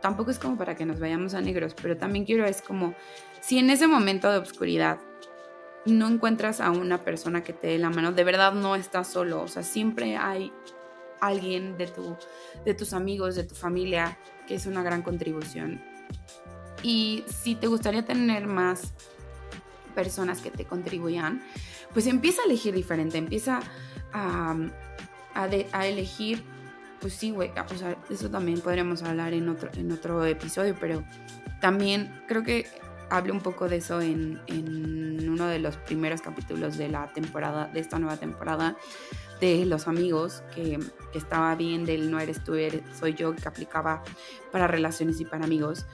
tampoco 0.00 0.30
es 0.30 0.38
como 0.38 0.56
para 0.56 0.74
que 0.74 0.86
nos 0.86 0.98
vayamos 0.98 1.34
a 1.34 1.42
negros, 1.42 1.74
pero 1.80 1.98
también 1.98 2.24
quiero 2.24 2.46
es 2.46 2.62
como 2.62 2.94
si 3.42 3.58
en 3.58 3.68
ese 3.68 3.86
momento 3.86 4.32
de 4.32 4.38
oscuridad 4.38 5.00
no 5.84 6.08
encuentras 6.08 6.62
a 6.62 6.70
una 6.70 7.04
persona 7.04 7.44
que 7.44 7.52
te 7.52 7.66
dé 7.66 7.78
la 7.78 7.90
mano, 7.90 8.10
de 8.10 8.24
verdad 8.24 8.54
no 8.54 8.74
estás 8.74 9.06
solo, 9.08 9.42
o 9.42 9.48
sea, 9.48 9.62
siempre 9.62 10.16
hay 10.16 10.50
alguien 11.20 11.76
de, 11.76 11.88
tu, 11.88 12.16
de 12.64 12.72
tus 12.72 12.94
amigos, 12.94 13.34
de 13.34 13.44
tu 13.44 13.54
familia, 13.54 14.18
que 14.46 14.54
es 14.54 14.64
una 14.64 14.82
gran 14.82 15.02
contribución. 15.02 15.91
Y 16.82 17.24
si 17.28 17.54
te 17.54 17.66
gustaría 17.66 18.04
tener 18.04 18.46
más 18.46 18.92
personas 19.94 20.40
que 20.40 20.50
te 20.50 20.64
contribuyan, 20.64 21.42
pues 21.92 22.06
empieza 22.06 22.42
a 22.42 22.46
elegir 22.46 22.74
diferente, 22.74 23.18
empieza 23.18 23.60
a, 24.12 24.56
a, 25.34 25.86
elegir, 25.86 26.42
pues 27.00 27.14
sí, 27.14 27.30
güey, 27.30 27.50
o 27.50 27.76
sea, 27.76 27.96
eso 28.10 28.30
también 28.30 28.60
podríamos 28.60 29.02
hablar 29.02 29.34
en 29.34 29.48
otro, 29.48 29.70
en 29.74 29.92
otro 29.92 30.24
episodio, 30.24 30.76
pero 30.80 31.04
también 31.60 32.12
creo 32.26 32.42
que 32.42 32.66
hablé 33.12 33.32
un 33.32 33.40
poco 33.40 33.68
de 33.68 33.76
eso 33.76 34.00
en, 34.00 34.40
uno 35.28 35.46
de 35.46 35.58
los 35.58 35.76
primeros 35.76 36.22
capítulos 36.22 36.78
de 36.78 36.88
la 36.88 37.12
temporada, 37.12 37.66
de 37.66 37.80
esta 37.80 37.98
nueva 37.98 38.16
temporada, 38.16 38.76
de 39.40 39.66
los 39.66 39.86
amigos, 39.86 40.42
que, 40.54 40.78
estaba 41.14 41.54
bien 41.54 41.84
del 41.84 42.10
no 42.10 42.20
eres 42.20 42.42
tú, 42.42 42.54
soy 42.98 43.14
yo, 43.14 43.36
que 43.36 43.46
aplicaba 43.46 44.02
para 44.50 44.66
relaciones 44.66 45.20
y 45.20 45.26
para 45.26 45.44
amigos. 45.44 45.84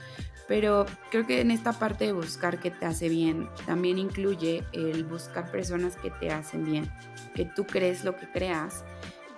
Pero 0.47 0.85
creo 1.11 1.27
que 1.27 1.41
en 1.41 1.51
esta 1.51 1.73
parte 1.73 2.05
de 2.05 2.13
buscar 2.13 2.59
qué 2.59 2.71
te 2.71 2.85
hace 2.85 3.09
bien, 3.09 3.49
también 3.65 3.99
incluye 3.99 4.63
el 4.71 5.03
buscar 5.03 5.51
personas 5.51 5.97
que 5.97 6.09
te 6.09 6.31
hacen 6.31 6.63
bien, 6.63 6.89
que 7.35 7.43
tú 7.43 7.65
crees 7.65 8.05
lo 8.05 8.15
que 8.15 8.31
creas 8.31 8.85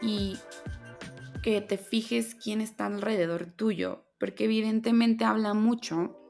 y 0.01 0.37
que 1.41 1.61
te 1.61 1.77
fijes 1.77 2.35
quién 2.35 2.61
está 2.61 2.85
alrededor 2.85 3.47
tuyo, 3.47 4.05
porque 4.19 4.45
evidentemente 4.45 5.25
habla 5.25 5.55
mucho 5.55 6.20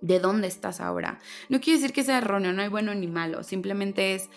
de 0.00 0.18
dónde 0.18 0.48
estás 0.48 0.80
ahora. 0.80 1.18
No 1.48 1.60
quiere 1.60 1.80
decir 1.80 1.94
que 1.94 2.04
sea 2.04 2.18
erróneo, 2.18 2.52
no 2.52 2.62
hay 2.62 2.68
bueno 2.68 2.94
ni 2.94 3.06
malo, 3.06 3.42
simplemente 3.42 4.14
es 4.14 4.30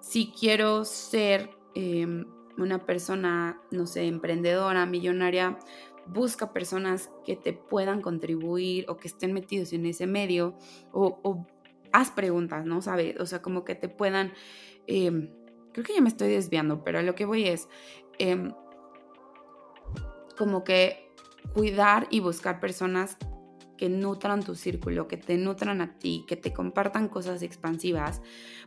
si 0.00 0.32
quiero 0.38 0.84
ser 0.84 1.50
em, 1.74 2.24
una 2.56 2.84
persona, 2.86 3.60
no 3.70 3.86
sé, 3.86 4.06
emprendedora, 4.06 4.86
millonaria, 4.86 5.58
busca 6.06 6.52
personas 6.52 7.10
que 7.24 7.36
te 7.36 7.52
puedan 7.52 8.00
contribuir 8.00 8.86
o 8.88 8.96
que 8.96 9.08
estén 9.08 9.32
metidos 9.32 9.72
en 9.72 9.86
ese 9.86 10.06
medio 10.06 10.54
o, 10.92 11.46
haz 11.92 12.10
preguntas, 12.10 12.64
¿no? 12.64 12.82
¿Sabes? 12.82 13.18
O 13.18 13.26
sea, 13.26 13.42
como 13.42 13.64
que 13.64 13.74
te 13.74 13.88
puedan... 13.88 14.32
Em, 14.86 15.30
creo 15.72 15.84
que 15.84 15.94
ya 15.94 16.00
me 16.00 16.08
estoy 16.08 16.28
desviando, 16.28 16.84
pero 16.84 17.02
lo 17.02 17.14
que 17.14 17.24
voy 17.24 17.48
es 17.48 17.68
em, 18.18 18.52
como 20.36 20.64
que 20.64 21.10
cuidar 21.52 22.06
y 22.10 22.20
buscar 22.20 22.60
personas 22.60 23.16
que 23.80 23.88
nutran 23.88 24.42
tu 24.42 24.56
círculo, 24.56 25.08
que 25.08 25.16
te 25.16 25.38
nutran 25.38 25.80
a 25.80 25.98
ti, 25.98 26.26
que 26.28 26.36
te 26.36 26.52
compartan 26.52 27.08
cosas 27.08 27.40
expansivas, 27.40 28.20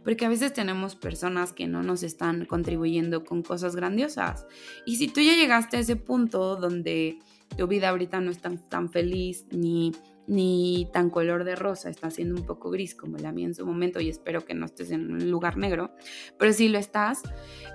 porque 0.03 0.25
a 0.25 0.29
veces 0.29 0.53
tenemos 0.53 0.95
personas 0.95 1.53
que 1.53 1.67
no 1.67 1.83
nos 1.83 2.01
están 2.01 2.45
contribuyendo 2.45 3.23
con 3.23 3.43
cosas 3.43 3.75
grandiosas. 3.75 4.47
Y 4.87 4.95
si 4.95 5.07
tú 5.07 5.21
ya 5.21 5.35
llegaste 5.35 5.77
a 5.77 5.81
ese 5.81 5.97
punto 5.97 6.55
donde 6.55 7.19
tu 7.55 7.67
vida 7.67 7.89
ahorita 7.89 8.21
no 8.21 8.31
es 8.31 8.39
tan, 8.39 8.57
tan 8.69 8.89
feliz 8.89 9.45
ni 9.51 9.91
ni 10.25 10.89
tan 10.93 11.11
color 11.11 11.43
de 11.43 11.57
rosa, 11.57 11.91
está 11.91 12.09
siendo 12.09 12.39
un 12.39 12.47
poco 12.47 12.71
gris 12.71 12.95
como 12.95 13.17
la 13.17 13.33
mía 13.33 13.45
en 13.45 13.53
su 13.53 13.67
momento 13.67 13.99
y 13.99 14.09
espero 14.09 14.45
que 14.45 14.53
no 14.55 14.65
estés 14.65 14.89
en 14.89 15.11
un 15.11 15.29
lugar 15.29 15.57
negro, 15.57 15.91
pero 16.39 16.53
si 16.53 16.69
lo 16.69 16.79
estás, 16.79 17.21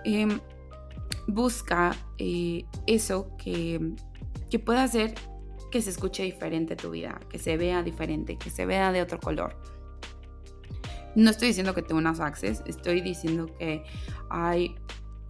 em, 0.05 0.41
busca 1.29 1.95
eh, 2.17 2.65
eso 2.87 3.37
que, 3.37 3.93
que 4.49 4.59
pueda 4.59 4.83
hacer 4.83 5.15
que 5.71 5.83
se 5.83 5.91
escuche 5.91 6.23
diferente 6.23 6.77
tu 6.77 6.91
vida, 6.91 7.21
que 7.29 7.39
se 7.39 7.57
vea 7.57 7.83
diferente, 7.83 8.37
que 8.37 8.51
se 8.51 8.67
vea 8.67 8.93
de 8.93 9.03
otro 9.03 9.19
color. 9.21 9.57
No 11.15 11.31
estoy 11.31 11.49
diciendo 11.49 11.75
que 11.75 11.83
te 11.83 11.95
unas 11.95 12.21
access, 12.21 12.63
estoy 12.67 13.01
diciendo 13.01 13.47
que 13.59 13.85
hay 14.31 14.77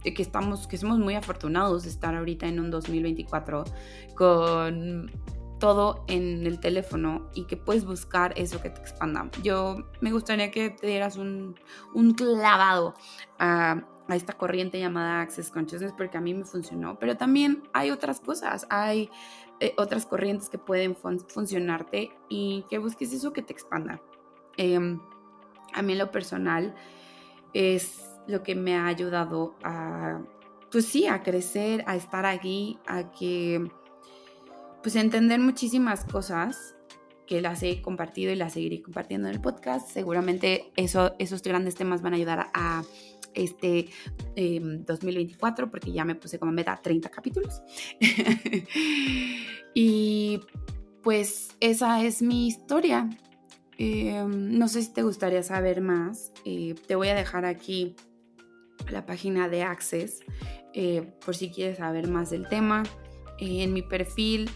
que 0.03 0.21
estamos 0.21 0.65
que 0.67 0.77
somos 0.77 0.97
muy 0.97 1.15
afortunados 1.15 1.83
de 1.83 1.89
estar 1.89 2.15
ahorita 2.15 2.47
en 2.47 2.59
un 2.59 2.71
2024 2.71 3.65
con 4.15 5.11
todo 5.59 6.05
en 6.07 6.47
el 6.47 6.59
teléfono 6.59 7.29
y 7.35 7.43
que 7.45 7.57
puedes 7.57 7.85
buscar 7.85 8.33
eso 8.37 8.61
que 8.61 8.69
te 8.69 8.79
expanda. 8.79 9.29
Yo 9.43 9.89
me 9.99 10.11
gustaría 10.11 10.51
que 10.51 10.69
te 10.69 10.87
dieras 10.87 11.17
un, 11.17 11.59
un 11.93 12.13
clavado 12.13 12.93
a, 13.39 13.83
a, 14.09 14.15
esta 14.15 14.33
corriente 14.33 14.79
llamada 14.79 15.21
Access 15.21 15.49
Consciousness 15.49 15.93
porque 15.97 16.17
a 16.17 16.21
mí 16.21 16.33
me 16.33 16.45
funcionó, 16.45 16.97
pero 16.99 17.17
también 17.17 17.63
hay 17.73 17.91
otras 17.91 18.19
cosas, 18.19 18.67
hay 18.69 19.09
eh, 19.59 19.73
otras 19.77 20.05
corrientes 20.05 20.49
que 20.49 20.57
pueden 20.57 20.95
funcionarte 20.95 22.11
y 22.29 22.65
que 22.69 22.77
busques 22.77 23.13
eso 23.13 23.33
que 23.33 23.41
te 23.41 23.53
expanda. 23.53 24.01
Em, 24.57 24.99
a 25.73 25.81
mí 25.81 25.95
lo 25.95 26.11
personal 26.11 26.75
es 27.53 28.05
lo 28.27 28.43
que 28.43 28.55
me 28.55 28.75
ha 28.75 28.87
ayudado 28.87 29.55
a, 29.63 30.21
pues 30.71 30.85
sí, 30.85 31.07
a 31.07 31.23
crecer, 31.23 31.83
a 31.87 31.95
estar 31.95 32.25
aquí, 32.25 32.79
a 32.87 33.11
que, 33.11 33.69
pues 34.81 34.95
entender 34.95 35.39
muchísimas 35.39 36.05
cosas 36.05 36.75
que 37.29 37.41
las 37.41 37.61
he 37.61 37.81
compartido 37.81 38.31
y 38.31 38.35
las 38.35 38.53
seguiré 38.53 38.81
compartiendo 38.81 39.27
en 39.27 39.35
el 39.35 39.41
podcast. 39.41 39.89
Seguramente 39.89 40.71
eso, 40.75 41.13
esos 41.19 41.43
grandes 41.43 41.75
temas 41.75 42.01
van 42.01 42.13
a 42.13 42.15
ayudar 42.15 42.47
a 42.53 42.83
este 43.33 43.89
2024 44.35 45.65
em, 45.65 45.71
porque 45.71 45.91
ya 45.91 46.05
me 46.05 46.15
puse 46.15 46.39
como 46.39 46.51
meta 46.51 46.79
30 46.81 47.09
capítulos. 47.09 47.61
y 49.73 50.39
pues 51.03 51.55
esa 51.59 52.03
es 52.03 52.21
mi 52.21 52.47
historia. 52.47 53.09
Em, 53.77 54.57
no 54.57 54.67
sé 54.67 54.83
si 54.83 54.93
te 54.93 55.03
gustaría 55.03 55.41
saber 55.41 55.81
más. 55.81 56.33
Eh, 56.43 56.75
te 56.85 56.95
voy 56.95 57.07
a 57.07 57.15
dejar 57.15 57.45
aquí 57.45 57.95
la 58.89 59.05
página 59.05 59.47
de 59.47 59.63
Access 59.63 60.19
eh, 60.73 61.13
por 61.25 61.35
si 61.35 61.49
quieres 61.49 61.77
saber 61.77 62.09
más 62.09 62.29
del 62.29 62.47
tema. 62.47 62.83
Eh, 63.39 63.63
en 63.63 63.73
mi 63.73 63.81
perfil 63.81 64.49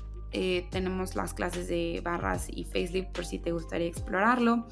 tenemos 0.72 1.16
las 1.16 1.32
clases 1.36 1.68
de 1.68 2.02
barras 2.04 2.48
y 2.50 2.64
facelift 2.64 3.12
por 3.12 3.24
si 3.24 3.38
te 3.38 3.52
gustaría 3.52 3.86
explorarlo. 3.86 4.68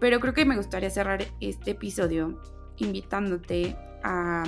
Pero 0.00 0.18
creo 0.18 0.34
que 0.34 0.44
me 0.44 0.56
gustaría 0.56 0.90
cerrar 0.90 1.24
este 1.40 1.70
episodio 1.70 2.42
invitándote 2.78 3.76
a, 4.02 4.44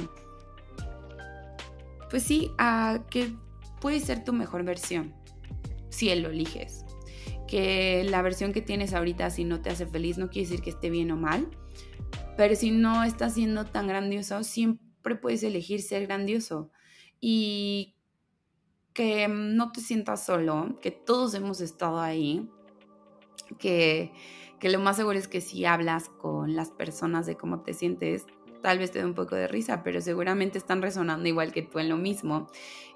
pues 2.10 2.22
sí, 2.22 2.50
a 2.58 3.04
que 3.10 3.32
puede 3.80 4.00
ser 4.00 4.24
tu 4.24 4.32
mejor 4.32 4.64
versión, 4.64 5.14
si 5.88 6.10
él 6.10 6.22
lo 6.22 6.30
eliges. 6.30 6.84
Que 7.46 8.04
la 8.04 8.22
versión 8.22 8.52
que 8.52 8.60
tienes 8.62 8.92
ahorita, 8.92 9.30
si 9.30 9.44
no 9.44 9.60
te 9.62 9.70
hace 9.70 9.86
feliz, 9.86 10.18
no 10.18 10.30
quiere 10.30 10.48
decir 10.48 10.62
que 10.62 10.70
esté 10.70 10.90
bien 10.90 11.10
o 11.12 11.16
mal, 11.16 11.48
pero 12.36 12.54
si 12.54 12.70
no 12.70 13.04
está 13.04 13.30
siendo 13.30 13.64
tan 13.66 13.86
grandioso, 13.86 14.42
siempre 14.42 15.14
puedes 15.16 15.42
elegir 15.42 15.82
ser 15.82 16.06
grandioso. 16.06 16.70
y 17.20 17.96
que 18.96 19.28
no 19.28 19.72
te 19.72 19.82
sientas 19.82 20.24
solo, 20.24 20.78
que 20.80 20.90
todos 20.90 21.34
hemos 21.34 21.60
estado 21.60 22.00
ahí, 22.00 22.48
que, 23.58 24.10
que 24.58 24.70
lo 24.70 24.78
más 24.78 24.96
seguro 24.96 25.18
es 25.18 25.28
que 25.28 25.40
si 25.40 25.64
hablas 25.64 26.08
con 26.08 26.56
las 26.56 26.70
personas 26.70 27.26
de 27.26 27.36
cómo 27.36 27.62
te 27.62 27.74
sientes, 27.74 28.26
tal 28.62 28.78
vez 28.78 28.90
te 28.90 28.98
dé 28.98 29.04
un 29.04 29.14
poco 29.14 29.36
de 29.36 29.48
risa, 29.48 29.82
pero 29.82 30.00
seguramente 30.00 30.58
están 30.58 30.82
resonando 30.82 31.28
igual 31.28 31.52
que 31.52 31.62
tú 31.62 31.78
en 31.78 31.88
lo 31.88 31.96
mismo. 31.96 32.48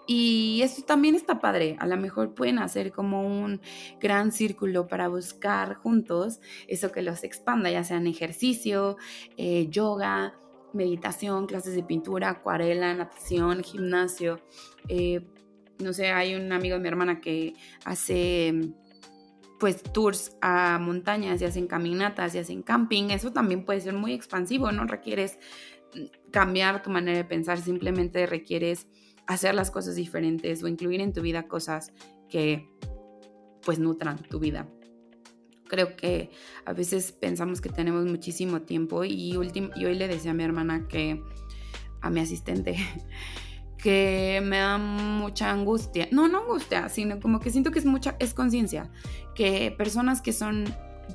Y 0.06 0.62
eso 0.62 0.82
también 0.82 1.14
está 1.14 1.38
padre. 1.38 1.76
A 1.78 1.86
lo 1.86 1.96
mejor 1.96 2.34
pueden 2.34 2.58
hacer 2.58 2.90
como 2.90 3.22
un 3.22 3.60
gran 4.00 4.32
círculo 4.32 4.88
para 4.88 5.06
buscar 5.06 5.76
juntos 5.76 6.40
eso 6.66 6.90
que 6.90 7.02
los 7.02 7.22
expanda, 7.22 7.70
ya 7.70 7.84
sean 7.84 8.08
ejercicio, 8.08 8.96
eh, 9.36 9.68
yoga, 9.68 10.34
meditación, 10.72 11.46
clases 11.46 11.74
de 11.74 11.84
pintura, 11.84 12.30
acuarela, 12.30 12.92
natación, 12.94 13.62
gimnasio. 13.62 14.40
Eh, 14.88 15.24
no 15.78 15.92
sé, 15.92 16.10
hay 16.10 16.34
un 16.34 16.52
amigo 16.52 16.76
de 16.76 16.82
mi 16.82 16.88
hermana 16.88 17.20
que 17.20 17.54
hace 17.84 18.72
pues 19.60 19.82
tours 19.82 20.36
a 20.40 20.78
montañas 20.80 21.40
y 21.40 21.44
hacen 21.44 21.66
caminatas 21.66 22.34
y 22.34 22.38
hacen 22.38 22.62
camping, 22.62 23.10
eso 23.10 23.30
también 23.30 23.66
puede 23.66 23.80
ser 23.82 23.92
muy 23.92 24.14
expansivo, 24.14 24.72
no 24.72 24.86
requieres 24.86 25.38
mm, 25.94 26.30
cambiar 26.32 26.82
tu 26.82 26.90
manera 26.90 27.18
de 27.18 27.24
pensar, 27.24 27.60
simplemente 27.60 28.26
requieres 28.26 28.88
hacer 29.26 29.54
las 29.54 29.70
cosas 29.70 29.94
diferentes 29.94 30.62
o 30.62 30.68
incluir 30.68 31.02
en 31.02 31.12
tu 31.12 31.20
vida 31.20 31.46
cosas 31.46 31.92
que 32.28 32.68
pues 33.62 33.78
nutran 33.78 34.16
tu 34.16 34.40
vida. 34.40 34.66
Creo 35.68 35.94
que 35.94 36.30
a 36.64 36.72
veces 36.72 37.12
pensamos 37.12 37.60
que 37.60 37.68
tenemos 37.68 38.06
muchísimo 38.06 38.62
tiempo 38.62 39.04
y, 39.04 39.32
y 39.32 39.36
hoy 39.36 39.94
le 39.94 40.08
decía 40.08 40.30
a 40.30 40.34
mi 40.34 40.42
hermana 40.42 40.88
que, 40.88 41.22
a 42.00 42.10
mi 42.10 42.20
asistente, 42.20 42.76
que 43.82 44.40
me 44.44 44.58
da 44.58 44.78
mucha 44.78 45.50
angustia. 45.50 46.08
No, 46.10 46.28
no 46.28 46.38
angustia, 46.38 46.88
sino 46.88 47.18
como 47.20 47.40
que 47.40 47.50
siento 47.50 47.70
que 47.70 47.78
es 47.78 47.86
mucha, 47.86 48.16
es 48.18 48.34
conciencia. 48.34 48.90
Que 49.34 49.74
personas 49.76 50.20
que 50.20 50.32
son 50.32 50.64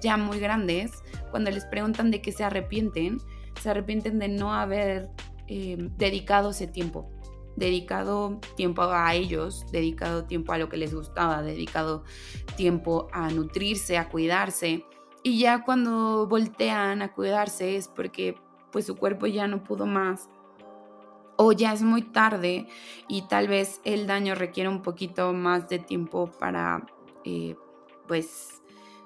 ya 0.01 0.17
muy 0.17 0.39
grandes, 0.39 0.91
cuando 1.31 1.51
les 1.51 1.65
preguntan 1.65 2.11
de 2.11 2.21
qué 2.21 2.31
se 2.31 2.43
arrepienten, 2.43 3.19
se 3.61 3.69
arrepienten 3.69 4.19
de 4.19 4.27
no 4.27 4.53
haber 4.53 5.09
eh, 5.47 5.77
dedicado 5.97 6.51
ese 6.51 6.67
tiempo 6.67 7.11
dedicado 7.55 8.41
tiempo 8.55 8.81
a 8.83 9.15
ellos, 9.15 9.65
dedicado 9.71 10.25
tiempo 10.25 10.51
a 10.51 10.57
lo 10.57 10.67
que 10.67 10.75
les 10.75 10.93
gustaba, 10.93 11.41
dedicado 11.41 12.03
tiempo 12.57 13.07
a 13.13 13.29
nutrirse, 13.29 13.97
a 13.97 14.09
cuidarse. 14.09 14.85
Y 15.23 15.39
ya 15.39 15.63
cuando 15.63 16.27
voltean 16.27 17.01
a 17.01 17.13
cuidarse 17.13 17.77
es 17.77 17.87
porque 17.87 18.35
pues 18.71 18.85
su 18.85 18.97
cuerpo 18.97 19.25
ya 19.25 19.47
no 19.47 19.63
pudo 19.63 19.85
más 19.85 20.29
o 21.37 21.51
ya 21.51 21.73
es 21.73 21.81
muy 21.81 22.01
tarde 22.01 22.67
y 23.07 23.23
tal 23.23 23.47
vez 23.47 23.81
el 23.83 24.07
daño 24.07 24.35
requiere 24.35 24.69
un 24.69 24.81
poquito 24.81 25.33
más 25.33 25.67
de 25.69 25.79
tiempo 25.79 26.31
para 26.39 26.85
eh, 27.23 27.55
pues, 28.07 28.61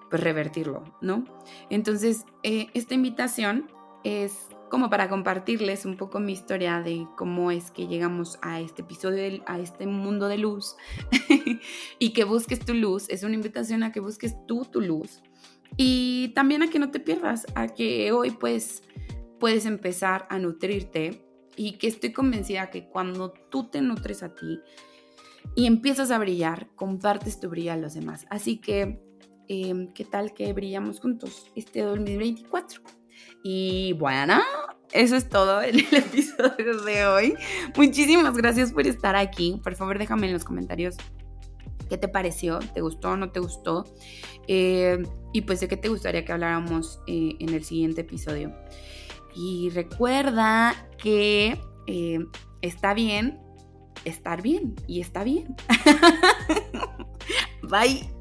pues 0.09 0.23
revertirlo, 0.23 0.83
¿no? 1.01 1.23
Entonces, 1.69 2.25
eh, 2.43 2.67
esta 2.73 2.93
invitación 2.93 3.71
es 4.03 4.47
como 4.69 4.89
para 4.89 5.09
compartirles 5.09 5.85
un 5.85 5.97
poco 5.97 6.19
mi 6.19 6.33
historia 6.33 6.81
de 6.81 7.07
cómo 7.17 7.51
es 7.51 7.71
que 7.71 7.87
llegamos 7.87 8.37
a 8.41 8.59
este 8.59 8.83
episodio, 8.83 9.43
a 9.47 9.59
este 9.59 9.87
mundo 9.87 10.27
de 10.27 10.37
luz 10.37 10.75
y 11.99 12.13
que 12.13 12.23
busques 12.23 12.59
tu 12.59 12.73
luz. 12.73 13.09
Es 13.09 13.23
una 13.23 13.35
invitación 13.35 13.83
a 13.83 13.91
que 13.91 13.99
busques 13.99 14.35
tú 14.47 14.65
tu 14.65 14.81
luz 14.81 15.21
y 15.75 16.29
también 16.35 16.63
a 16.63 16.69
que 16.69 16.79
no 16.79 16.91
te 16.91 16.99
pierdas, 16.99 17.45
a 17.55 17.67
que 17.67 18.11
hoy 18.11 18.31
pues 18.31 18.83
puedes 19.39 19.65
empezar 19.65 20.27
a 20.29 20.37
nutrirte 20.37 21.28
y 21.60 21.74
que 21.74 21.88
estoy 21.88 22.13
convencida 22.13 22.69
que 22.69 22.88
cuando 22.88 23.34
tú 23.52 23.69
te 23.69 23.82
nutres 23.82 24.24
a 24.24 24.34
ti 24.34 24.62
y 25.56 25.65
empiezas 25.65 26.10
a 26.10 26.17
brillar, 26.17 26.69
compartes 26.74 27.41
tu 27.41 27.50
brillo 27.50 27.74
a 27.74 27.76
los 27.76 27.95
demás. 27.95 28.26
Así 28.30 28.62
que, 28.62 29.02
em, 29.50 29.91
¿qué 29.91 30.06
tal 30.06 30.34
que 30.34 30.54
brillamos 30.54 31.02
juntos 31.02 31.52
este 31.58 31.82
2024? 31.82 32.82
Y 33.43 33.91
bueno, 34.00 34.39
eso 34.93 35.17
es 35.17 35.28
todo 35.28 35.62
en 35.62 35.80
el 35.80 35.86
episodio 35.95 36.82
de 36.82 37.06
hoy. 37.06 37.34
Muchísimas 37.76 38.38
gracias 38.38 38.72
por 38.72 38.88
estar 38.88 39.17
aquí. 39.17 39.60
Por 39.62 39.76
favor, 39.76 40.00
déjame 40.00 40.28
en 40.28 40.34
los 40.34 40.45
comentarios 40.45 40.95
qué 41.89 41.98
te 41.98 42.08
pareció, 42.08 42.60
te 42.74 42.80
gustó 42.80 43.10
o 43.10 43.17
no 43.17 43.32
te 43.34 43.41
gustó. 43.41 43.84
Eh, 44.48 45.04
y 45.34 45.41
pues 45.41 45.60
de 45.60 45.67
qué 45.67 45.76
te 45.76 45.89
gustaría 45.89 46.24
que 46.24 46.32
habláramos 46.32 47.02
eh, 47.06 47.36
en 47.38 47.54
el 47.54 47.65
siguiente 47.65 48.00
episodio. 48.00 48.56
Y 49.33 49.69
recuerda 49.69 50.75
que 50.97 51.59
eh, 51.87 52.19
está 52.61 52.93
bien 52.93 53.39
estar 54.05 54.41
bien 54.41 54.75
y 54.87 55.01
está 55.01 55.23
bien. 55.23 55.55
Bye. 57.63 58.18